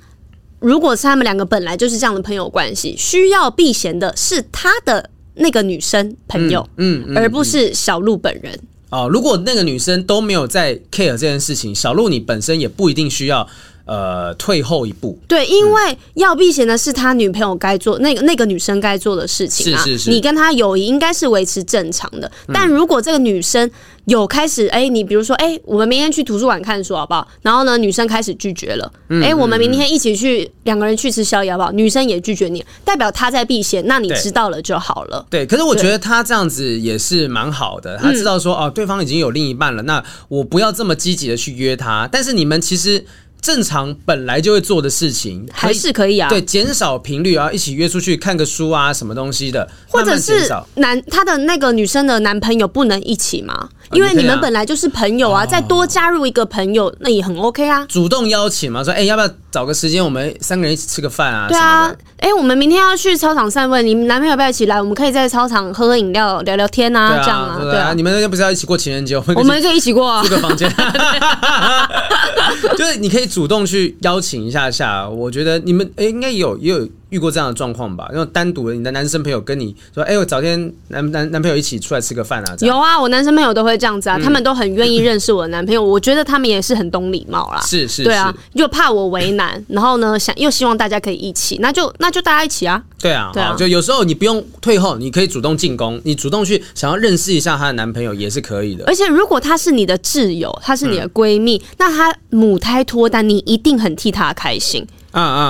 [0.61, 8.59] 如果是他们两个本来就是这样的朋友关系，需要避嫌的是他的那个女生朋友，嗯，嗯，嗯，而不是小鹿本人。
[8.91, 13.47] 哦，如果那个女生都没有在 care 这件事情，小鹿你本身也不一定需要
[13.89, 15.19] 呃退后一步。
[15.27, 19.83] 对，因为要避嫌的是他女朋友该做那个那个女生该做的事情啊。
[19.83, 22.31] 是是是，你跟他友谊应该是维持正常的。
[22.53, 23.69] 但如果这个女生
[24.05, 27.27] 有开始哎、欸，你比如说哎、欸，我们明天去图书馆看书好不好？
[27.41, 28.85] 然后呢，女生开始拒绝了。
[28.95, 31.73] 哎、嗯欸，我们明天一起去两个人去吃宵夜好不好？
[31.73, 35.25] 女生也拒绝你，代表她在避嫌，那你知道了就好了。
[35.31, 42.07] 对，可是我觉得他这样子也是蛮好的，他知道说哦，对方已经有另一半了，那我不要这么积极的去约他。
[42.13, 43.05] 但是你们其实。
[43.41, 46.29] 正常本来就会做的事情，还是可以啊。
[46.29, 53.69] 对，减少频率啊，一起约出去看个书啊，什么东西的，或者是男他的那个女生的男朋友不能一起吗？
[53.93, 57.87] 因为你们本来就是朋友啊，再多加入一个朋友，那也很 OK 啊。
[57.89, 61.47] 主动邀请嘛，说哎，要不要找个时间，我们三个人一起吃个饭啊？
[61.49, 64.79] 对啊，哎，我们明天要去操场散步，你们男朋友要不要一起来？
[64.79, 67.59] 我们可以在操场喝喝饮料、聊聊天啊，这样啊。
[67.63, 69.17] 对啊，你们那天不是要一起过情人节？
[69.17, 70.71] 我们可以一起过啊，租个房间。
[72.77, 76.89] 就是你可以主动去邀请一下下，我觉得你们哎，应该有也有。
[77.11, 78.09] 遇过这样的状况吧？
[78.13, 85.83] 因为单独的你的男生朋友跟你说：“哎、欸，我找天男男男朋友一起出来吃个饭啊。”有啊，我男生朋友都会这样子啊，嗯、他们都很愿意认识我的男朋友。
[85.85, 87.61] 我觉得他们也是很懂礼貌啦。
[87.63, 92.83] 是是，是，对啊，又怕我为难， 然后呢，想又希望大家可以一起，那就那就大家一起啊。
[93.01, 98.85] 对啊，对啊，就有时候你不用退后，你可以主动进攻，你主动去想要认识一下她的男朋友也是可以的。
[98.87, 104.87] 而且如果她是你的挚友，她是你的闺蜜，嗯、那她母胎脱单，你一定很替她开心。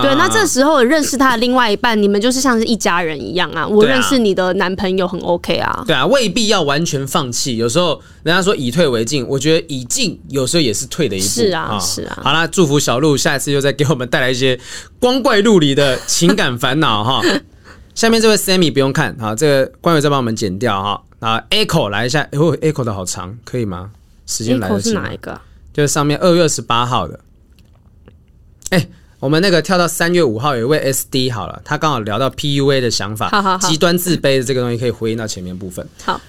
[0.02, 3.66] 对，那这时候认识他的另外一半，你们就是像是一家人一样啊。
[3.66, 5.84] 我认识你的男朋友很 OK 啊。
[5.86, 7.56] 对啊，未必要完全放弃。
[7.56, 11.26] 有时候人家说以退为进，我觉得以进有时候也是退的一步。
[11.26, 12.18] 是啊，是啊。
[12.22, 14.58] 好啦，祝福小鹿下一次又再给我们带来一些
[14.98, 17.22] 光怪陆离的情感烦恼哈。
[17.94, 21.02] 下面这位 Sammy 不用看，好，这个官员再帮我们剪掉哈。
[21.18, 23.90] 啊，Echo 来一下，哦，Echo 的好长，可以吗？
[24.24, 25.02] 时间来得及吗？
[25.02, 25.40] 是哪一个？
[25.72, 27.20] 就是上面二月二十八号的。
[28.70, 28.88] 哎、欸。
[29.20, 35.84] 我们那个跳到三月五号，有一位 SD 好了，他刚好聊到 PUA 的想法，极端自卑的这个东西可以回应到前面部分。
[36.04, 36.20] 好，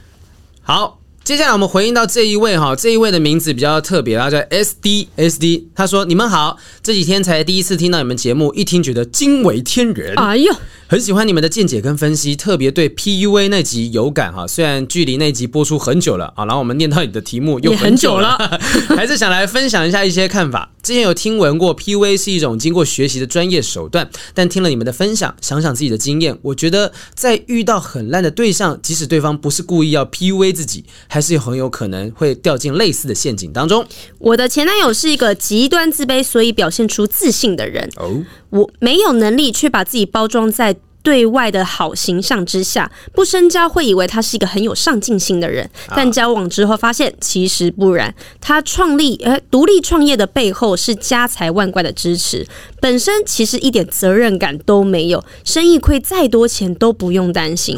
[0.63, 10.51] 好，接下来我们回应到这一位哈，这一位的名字比较特别，他叫 SD SD，他说：“你们好，这几天才第一次听到你们节目，一听觉得惊为天人。”哎呦。
[10.91, 14.47] 很喜欢你们的见解跟分析，特别对 PUA 那集有感哈。
[14.47, 18.35] 虽然距离那集播出很久了啊，然后我们念到你的题目又很久了，
[18.97, 20.71] 还是想来分享一下一些看法。
[20.81, 33.85] 之前有听闻过 PUA 是一种经过学习的专业手段，但听了你们的分享，想想自己的经验，我觉得在遇到很烂的对象，即使对方不是故意要 PUA 自己，还是很有可能会掉进类似的陷阱当中。
[34.17, 37.87] 我的前男友是一个极端自卑，所以表现出自信的人。
[37.97, 40.75] 哦，我没有能力，去把自己包装在。
[41.01, 48.13] 对外的好形象之下，不深交会以为他是一个很有上进心的人，但交往之后发现其实不然。
[48.41, 52.45] 他创立呃独立创业的背后是家财万贯的支持，
[52.81, 57.77] 本身其实一点责任感都没有，生意亏再多钱都不用担心。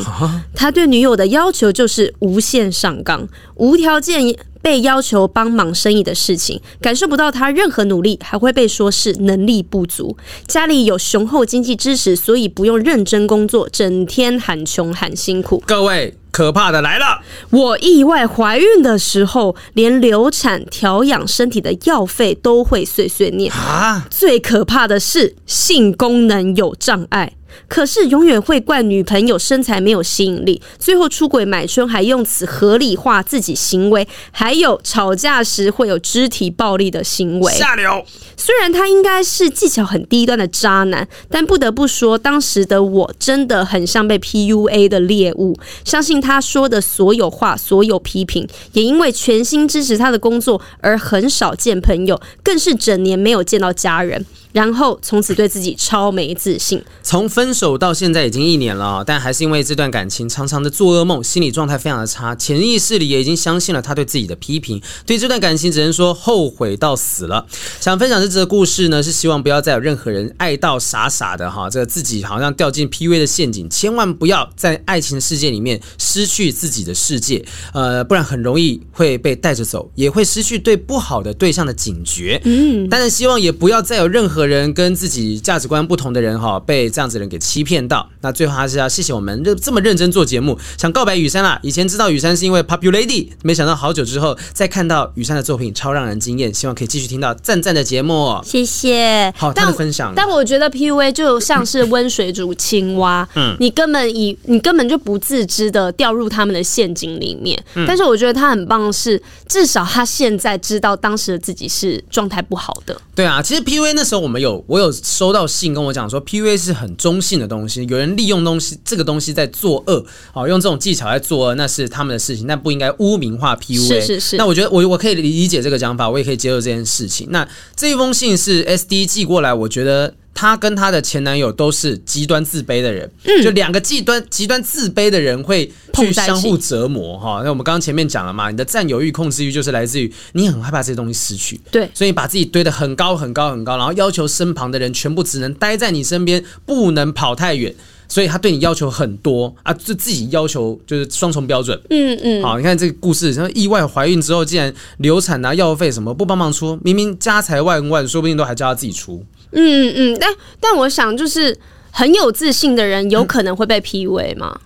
[0.56, 4.36] 他对女友的要求就是无限上纲，无条件。
[4.64, 10.16] 被要求帮忙生意的事情，感受不到他任何努力，还会被说是能力不足。
[10.46, 15.64] 家里有雄厚经济支持，所以不用认真工作，整天喊穷喊辛苦。
[15.66, 17.22] 各位，可怕的来了！
[17.50, 24.08] 我意外怀孕的时候，连流产调养身体的药费都会碎碎念啊！
[24.10, 27.34] 最可怕的是性功能有障碍。
[27.68, 37.52] 可是永远会怪女朋友身材没有吸引力，最后出轨买春还用此合理化自己行为，还有吵架时会有肢体暴力的行为。
[37.54, 38.04] 下流。
[38.38, 45.56] 虽然他应该是技巧很低端的渣男，但不得不说，当时的我真的很像被 PUA 的猎物。
[45.86, 54.26] 相信他说的所有话，所有批评，也因为全心支持他的工作而很少见朋友，更是整年没有见到家人。
[54.52, 56.84] 然后从此对自己超没自信。
[57.04, 64.82] 从分手到现在已经一年了，但还是因为这段感情常常的做噩梦，心理状态非常的差，潜意识里也已经相信了他对自己的批评。
[65.06, 67.46] 对这段感情只能说后悔到死了。
[67.80, 77.44] 想分享这则故事呢，是希望不要再有任何人爱到傻傻的哈，这个自己好像掉进 PUA 的陷阱，千万不要在爱情的世界里面失去自己的世界，
[77.74, 82.42] 呃，不然很容易会被带着走，也会失去对不好的对象的警觉。
[82.46, 84.41] 嗯，但是希望也不要再有任何。
[84.42, 88.10] 何人跟自己价值观不同的人哈，被这样子的人给欺骗到。
[88.22, 91.60] 那最后还是要谢谢我们这这么认真做节目，想告白雨珊啦。
[91.62, 96.52] 以前知道雨珊是因为 Popular Lady，没想到好久之后再看到雨珊的作品，超让人惊艳。
[96.52, 99.32] 希望可以继续听到赞赞的节目，谢谢。
[99.38, 100.12] 好，他的分享。
[100.16, 107.64] 但我觉得 PUA 就像是温水煮青蛙， 嗯，你根本以你根本就不自知的掉入他们的陷阱里面。
[107.76, 113.00] 嗯，但是我觉得他很棒的是，至少他现在知道当时的自己是状态不好的。
[113.14, 123.88] 对啊，其实 PUA 那时候我们有我有收到信跟我讲说，PUA 是很中性的东西，有人利用东西这个东西在作恶，好用这种技巧在作恶，那是他们的事情，但不应该污名化 PUA。
[123.88, 124.38] 是是是。
[124.38, 127.28] 那我觉得我我可以理解这个讲法，我也可以接受这件事情。
[127.30, 130.16] 那这一封信是 SD 寄过来，我觉得。
[130.34, 137.42] 她跟她的前男友都是极端自卑的人，嗯，就两个极端极端自卑的人会去相互折磨哈。
[137.44, 147.74] 那我们刚刚前面讲了嘛，你的占有欲、控制欲就是来自于你很害怕这些东西失去，对，所以你把自己堆得很高很高很高，然后要求身旁的人全部只能待在你身边，不能跑太远。
[148.08, 151.80] 所以他对你要求很多啊，就自己要求就是双重标准。
[151.90, 159.26] 嗯嗯，好，你看这个故事，像意外怀孕之后，竟然流产啊，药费什么不帮忙出，明明家财万贯，说不定都还叫他自己出。
[159.52, 161.58] 嗯嗯，但但我想，就是
[161.92, 164.60] 很有自信的人，有可能会被 PUA 吗？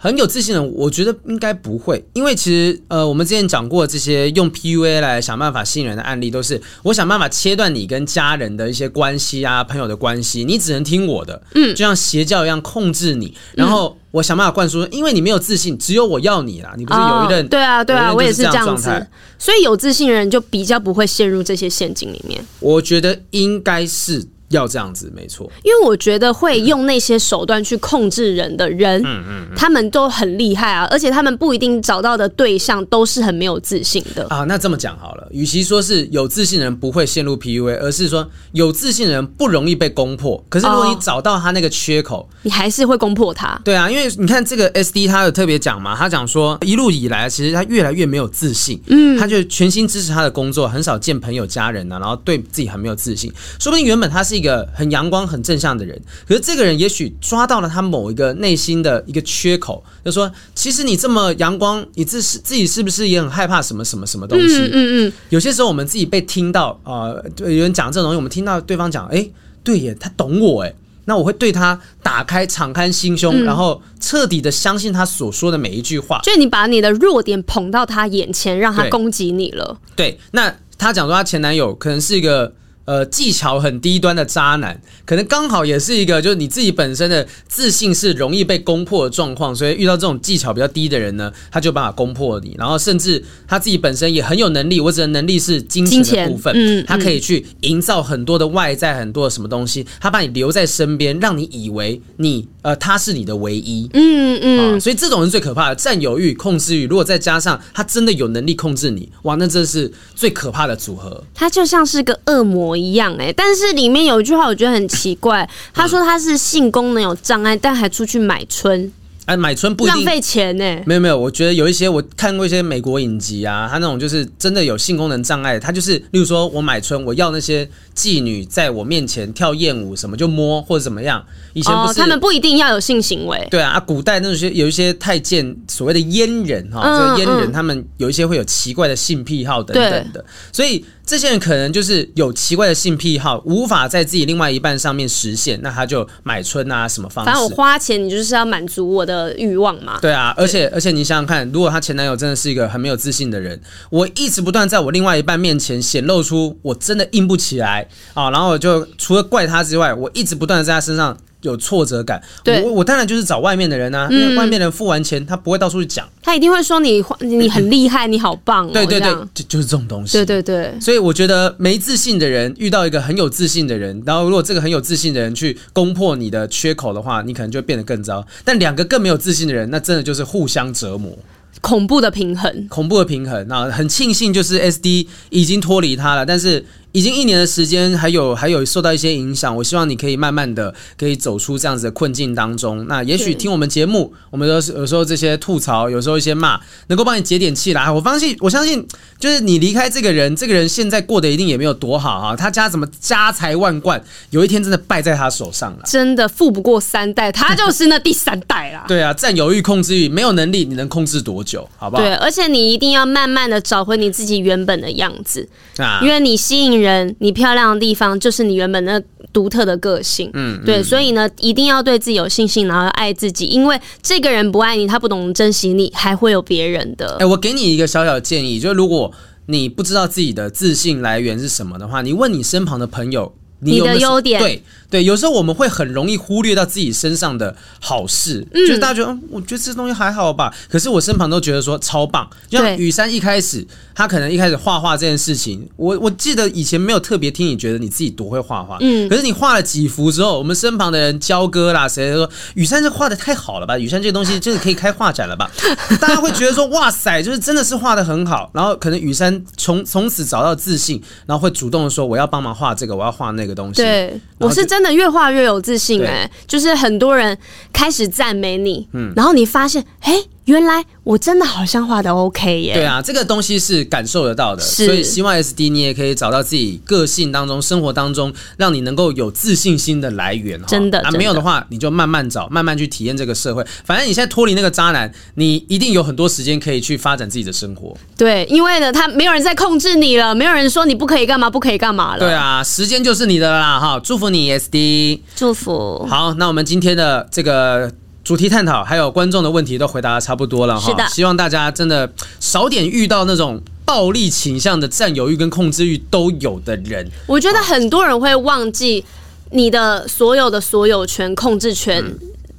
[0.00, 19.06] 嗯很有自信的人，我觉得应该不会，因为其实呃，我们之前讲过这些用 PUA 来想办法吸引人的案例，都是我想办法切断你跟家人的一些关系啊，朋友的关系，你只能听我的，嗯，就像邪教一样控制你，然后我想办法灌输，因为你没有自信，只有我要你啦，你不是有一任、哦、对啊对啊，我也是这样子，
[19.38, 22.42] 所以有自信的人就比较不会陷入这些陷阱里面。
[22.60, 24.26] 我觉得应该是。
[24.50, 34.44] 要这样子没错，因为我觉得会用那些手段去控制人的人，嗯嗯，他们都很厉害啊，而且他们不一定找到的对象都是很没有自信的啊。
[34.44, 40.44] 那这么讲好了，与其说是有自信的人不会陷入 PUA，而是说有自信的人不容易被攻破。
[40.48, 43.60] 可是如果你找到他那个缺口，你还是会攻破他。
[43.64, 53.32] 对啊，因为你看这个 SD 他有特别讲嘛，他讲说一路以来其实他越来越没有自信，嗯，他就全心支持他的工作，很少见朋友家人啊，然后对自己很没有自信。
[53.60, 64.56] 说不定原本他是一个很阳光、很正向的人，可是这个人也许抓到了他某一个内心的一个缺口，就说：其实你这么阳光，你自是自己是不是也很害怕什么什么什么东西？
[64.56, 65.12] 嗯嗯嗯。
[65.28, 69.28] 有些时候我们自己被听到啊，有人讲这种东西，我们听到对方讲，哎，
[69.62, 70.74] 对耶，他懂我哎，
[71.04, 76.18] 那我会对他打开、敞开心胸，然后彻底的相信他所说的每一句话。
[76.22, 79.78] 就你把你的弱点捧到他眼前，让他攻击你了。
[79.94, 82.54] 对，那他讲说他前男友可能是一个。
[82.90, 105.74] 呃，技巧很低端的渣男，可能刚好也是一个，就是你自己本身的自信是容易被攻破的状况，所以遇到这种技巧比较低的人呢，他就有办法攻破你，然后甚至他自己本身也很有能力，我指的能力是金钱的部分，嗯，他可以去营造很多的外在，很多的什么东西，他把你留在身边，让你以为你呃他是你的唯一，嗯嗯、啊，所以这种人最可怕的。
[105.74, 118.92] 占有欲、控制欲，如果再加上他真的有能力控制你，哇，那真是最可怕的组合，他就像是个恶魔一样哎、欸，但是里面有一句话我觉得很奇怪，他说他是性功能有障碍，但还出去买春，
[119.30, 120.82] 哎，买春不一定浪费钱呢、欸。
[120.84, 127.64] 没有没有，我觉得有一些我看过一些美国影集啊，他那种就是真的有性功能障碍，他就是例如说我买春，我要那些
[127.94, 131.24] 妓女在我面前跳艳舞什么就摸或者怎么样。
[131.52, 136.82] 以前不是、哦、他们不一定要有性行为，对啊，古代那些有一些太监所谓的阉人哈，
[137.16, 140.84] 这个阉人他们有一些会有奇怪的性癖好等等的，所以。
[141.10, 147.26] 这些人可能就是有奇怪的性癖好，无法在自己另外一半上面实现，那他就买春啊，什么方式？
[147.26, 149.98] 反正我花钱，你就是要满足我的欲望嘛。
[150.00, 161.18] 对啊，而且而且你想想看，如果她前男友真的是一个很没有自信的人，我一直不断在我另外一半面前显露出我真的硬不起来啊，然后我就除了怪他之外，我一直不断的在他身上。
[161.42, 168.70] 有挫折感，对我我当然就是找外面的人啊，嗯、因为外面的人付完钱，他不会到处去讲，他一定会说你你很厉害，你好棒、哦。
[168.72, 170.12] 对对对，就就是这种东西。
[170.18, 178.24] 对对对，所以我觉得没自信的人遇到一个很有自信的人，然后如果这个很有自信的人去攻破你的缺口的话，你可能就会变得更糟。
[178.44, 181.16] 但两个更没有自信的人，那真的就是互相折磨，
[181.62, 183.46] 恐怖的平衡，恐怖的平衡。
[183.48, 186.66] 那很庆幸就是 SD 已经脱离他了，但是。
[186.92, 189.54] 已经一年的时间，还有还有受到一些影响。
[189.56, 192.84] 我希望你可以慢慢的可以走出这样子的困境当中。
[192.88, 197.88] 那也许听我们节目，我们都是有时候这些吐槽，有时候一些骂，能够帮你解点气来。
[197.88, 198.84] 我相信，我相信，
[199.20, 202.34] 就是你离开这个人，这个人现在过得一定也没有多好啊。
[202.34, 205.84] 他家怎么家财万贯，有一天真的败在他手上了。
[205.84, 208.84] 真的富不过三代，他就是那第三代啦。
[208.88, 211.68] 对啊，占有欲、控制欲，没有能力，你能控制多久？
[211.76, 212.02] 好不好？
[212.02, 216.79] 对，而且你一定要慢慢的找回你自己原本的样子啊，因为你吸引。
[216.80, 219.02] 性人，你漂亮的地方就是你原本的
[219.32, 220.30] 独特的个性。
[220.34, 227.16] 嗯，对，所以呢，一定要对自己有信心，然后要爱自己，因为这个人不爱你，他不懂珍惜你，还会有别人的。
[227.20, 229.12] 哎，我给你一个小小的建议，就是如果
[229.46, 233.32] 你不知道自己的自信来源是什么的话，你问你身旁的朋友。
[233.60, 240.52] 你，有有你的优点，对对，有时候我们会很容易忽略到自己身上的好事，嗯、就是大家觉得，嗯，我觉得这东西还好吧。
[240.68, 242.28] 可是我身旁都觉得说超棒。
[242.48, 253.78] 就像雨珊一开始，他可能一开始画画这件事情，我我记得以前没有特别听你觉得你自己多会画画，嗯，可是你画了几幅之后，我们身旁的人交割啦，谁说雨珊这画的太好了吧？
[253.78, 255.48] 雨珊这个东西真的可以开画展了吧？
[256.00, 258.50] 大家会觉得说，哇塞，就是真的是画的很好。
[258.52, 263.49] 然后可能雨珊从从此找到自信，然后会主动的说，我要帮忙画这个，我要画那个。
[263.54, 267.36] 东西，对，我是真的越画越有自信哎、欸，就是很多人
[267.72, 270.22] 开始赞美你，嗯，然后你发现，哎。
[270.50, 272.74] 原来我真的好像画的 OK 耶！
[272.74, 280.60] 对啊，这个东西是感受得到的，所以希望 SD 你也可以找到自己个性当中、生活当中，让你能够有自信心的来源。
[280.66, 283.64] 真的啊，没有的话，你就慢慢找，慢慢去体验这个社会。
[283.84, 287.96] 反正你现在脱离那个渣男，你一定有很多时间可以去发展自己的生活。
[288.16, 292.18] 对，因为呢，他没有人在控制你了，没有人说你不可以干嘛，不可以干嘛了。
[292.18, 293.78] 对啊，时间就是你的啦！
[293.78, 296.04] 哈，祝福你 SD，祝福。
[296.10, 297.92] 好，那我们今天的这个。
[298.22, 307.08] 主题探讨还有观众的问题都回答的差不多了哈，是的，希望大家真的少点遇到那种暴力倾向的占有欲跟控制欲都有的人。
[307.26, 309.04] 我觉得很多人会忘记
[309.50, 312.04] 你的所有的所有权、控制权。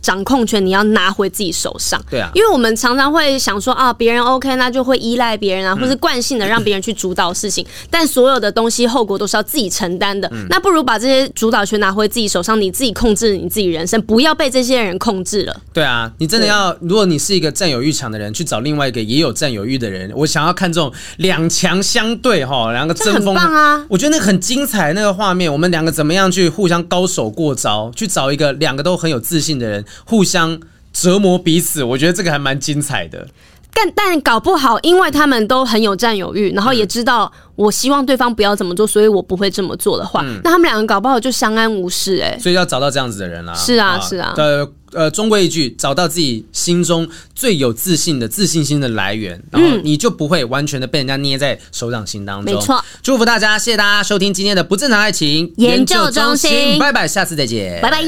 [0.02, 10.30] 嗯掌控权你要拿回自己手上，对啊，因为我们常常会想说啊，别人 OK，那就会依赖别人啊，或是惯性的让别人去主导事情， 但所有的东西后果都是要自己承担的。
[10.49, 15.56] 那不如把这些主导权拿回自己手上，你自己控制你自己人生，不要被这些人控制了。
[15.72, 23.86] 对啊，你真的要，如果你是一个占有欲强的人，去找另外一个也有占有欲的人，我想要看这种两强相对哈，两个争锋，很棒啊！
[23.88, 30.59] 我觉得那很精彩，那个画面，我们两个怎么样去互相高手过招，去找一个两个都很有自信的人，互相。
[30.93, 33.25] 折磨彼此，我觉得这个还蛮精彩的。
[33.73, 42.39] 但但搞不好，因为他们都很有占有欲，然后也知道我希望对方不要这么做，所以我不会这么做的话，嗯、那他们两个搞不好就相安无事哎、欸。
[42.39, 43.53] 所以要找到这样子的人啦。
[43.53, 44.33] 是啊，是啊。
[44.35, 52.53] 呃呃，终归一句，找到自己心中最有自信的自信心的来源，然后你就不会完全的被人家捏在手掌心当中。
[52.53, 52.83] 没错。
[53.01, 56.77] 祝福大家，谢谢大家收听今天的不正常爱情研究中心。
[56.77, 57.79] 拜拜，下次再见。
[57.81, 58.03] 拜拜。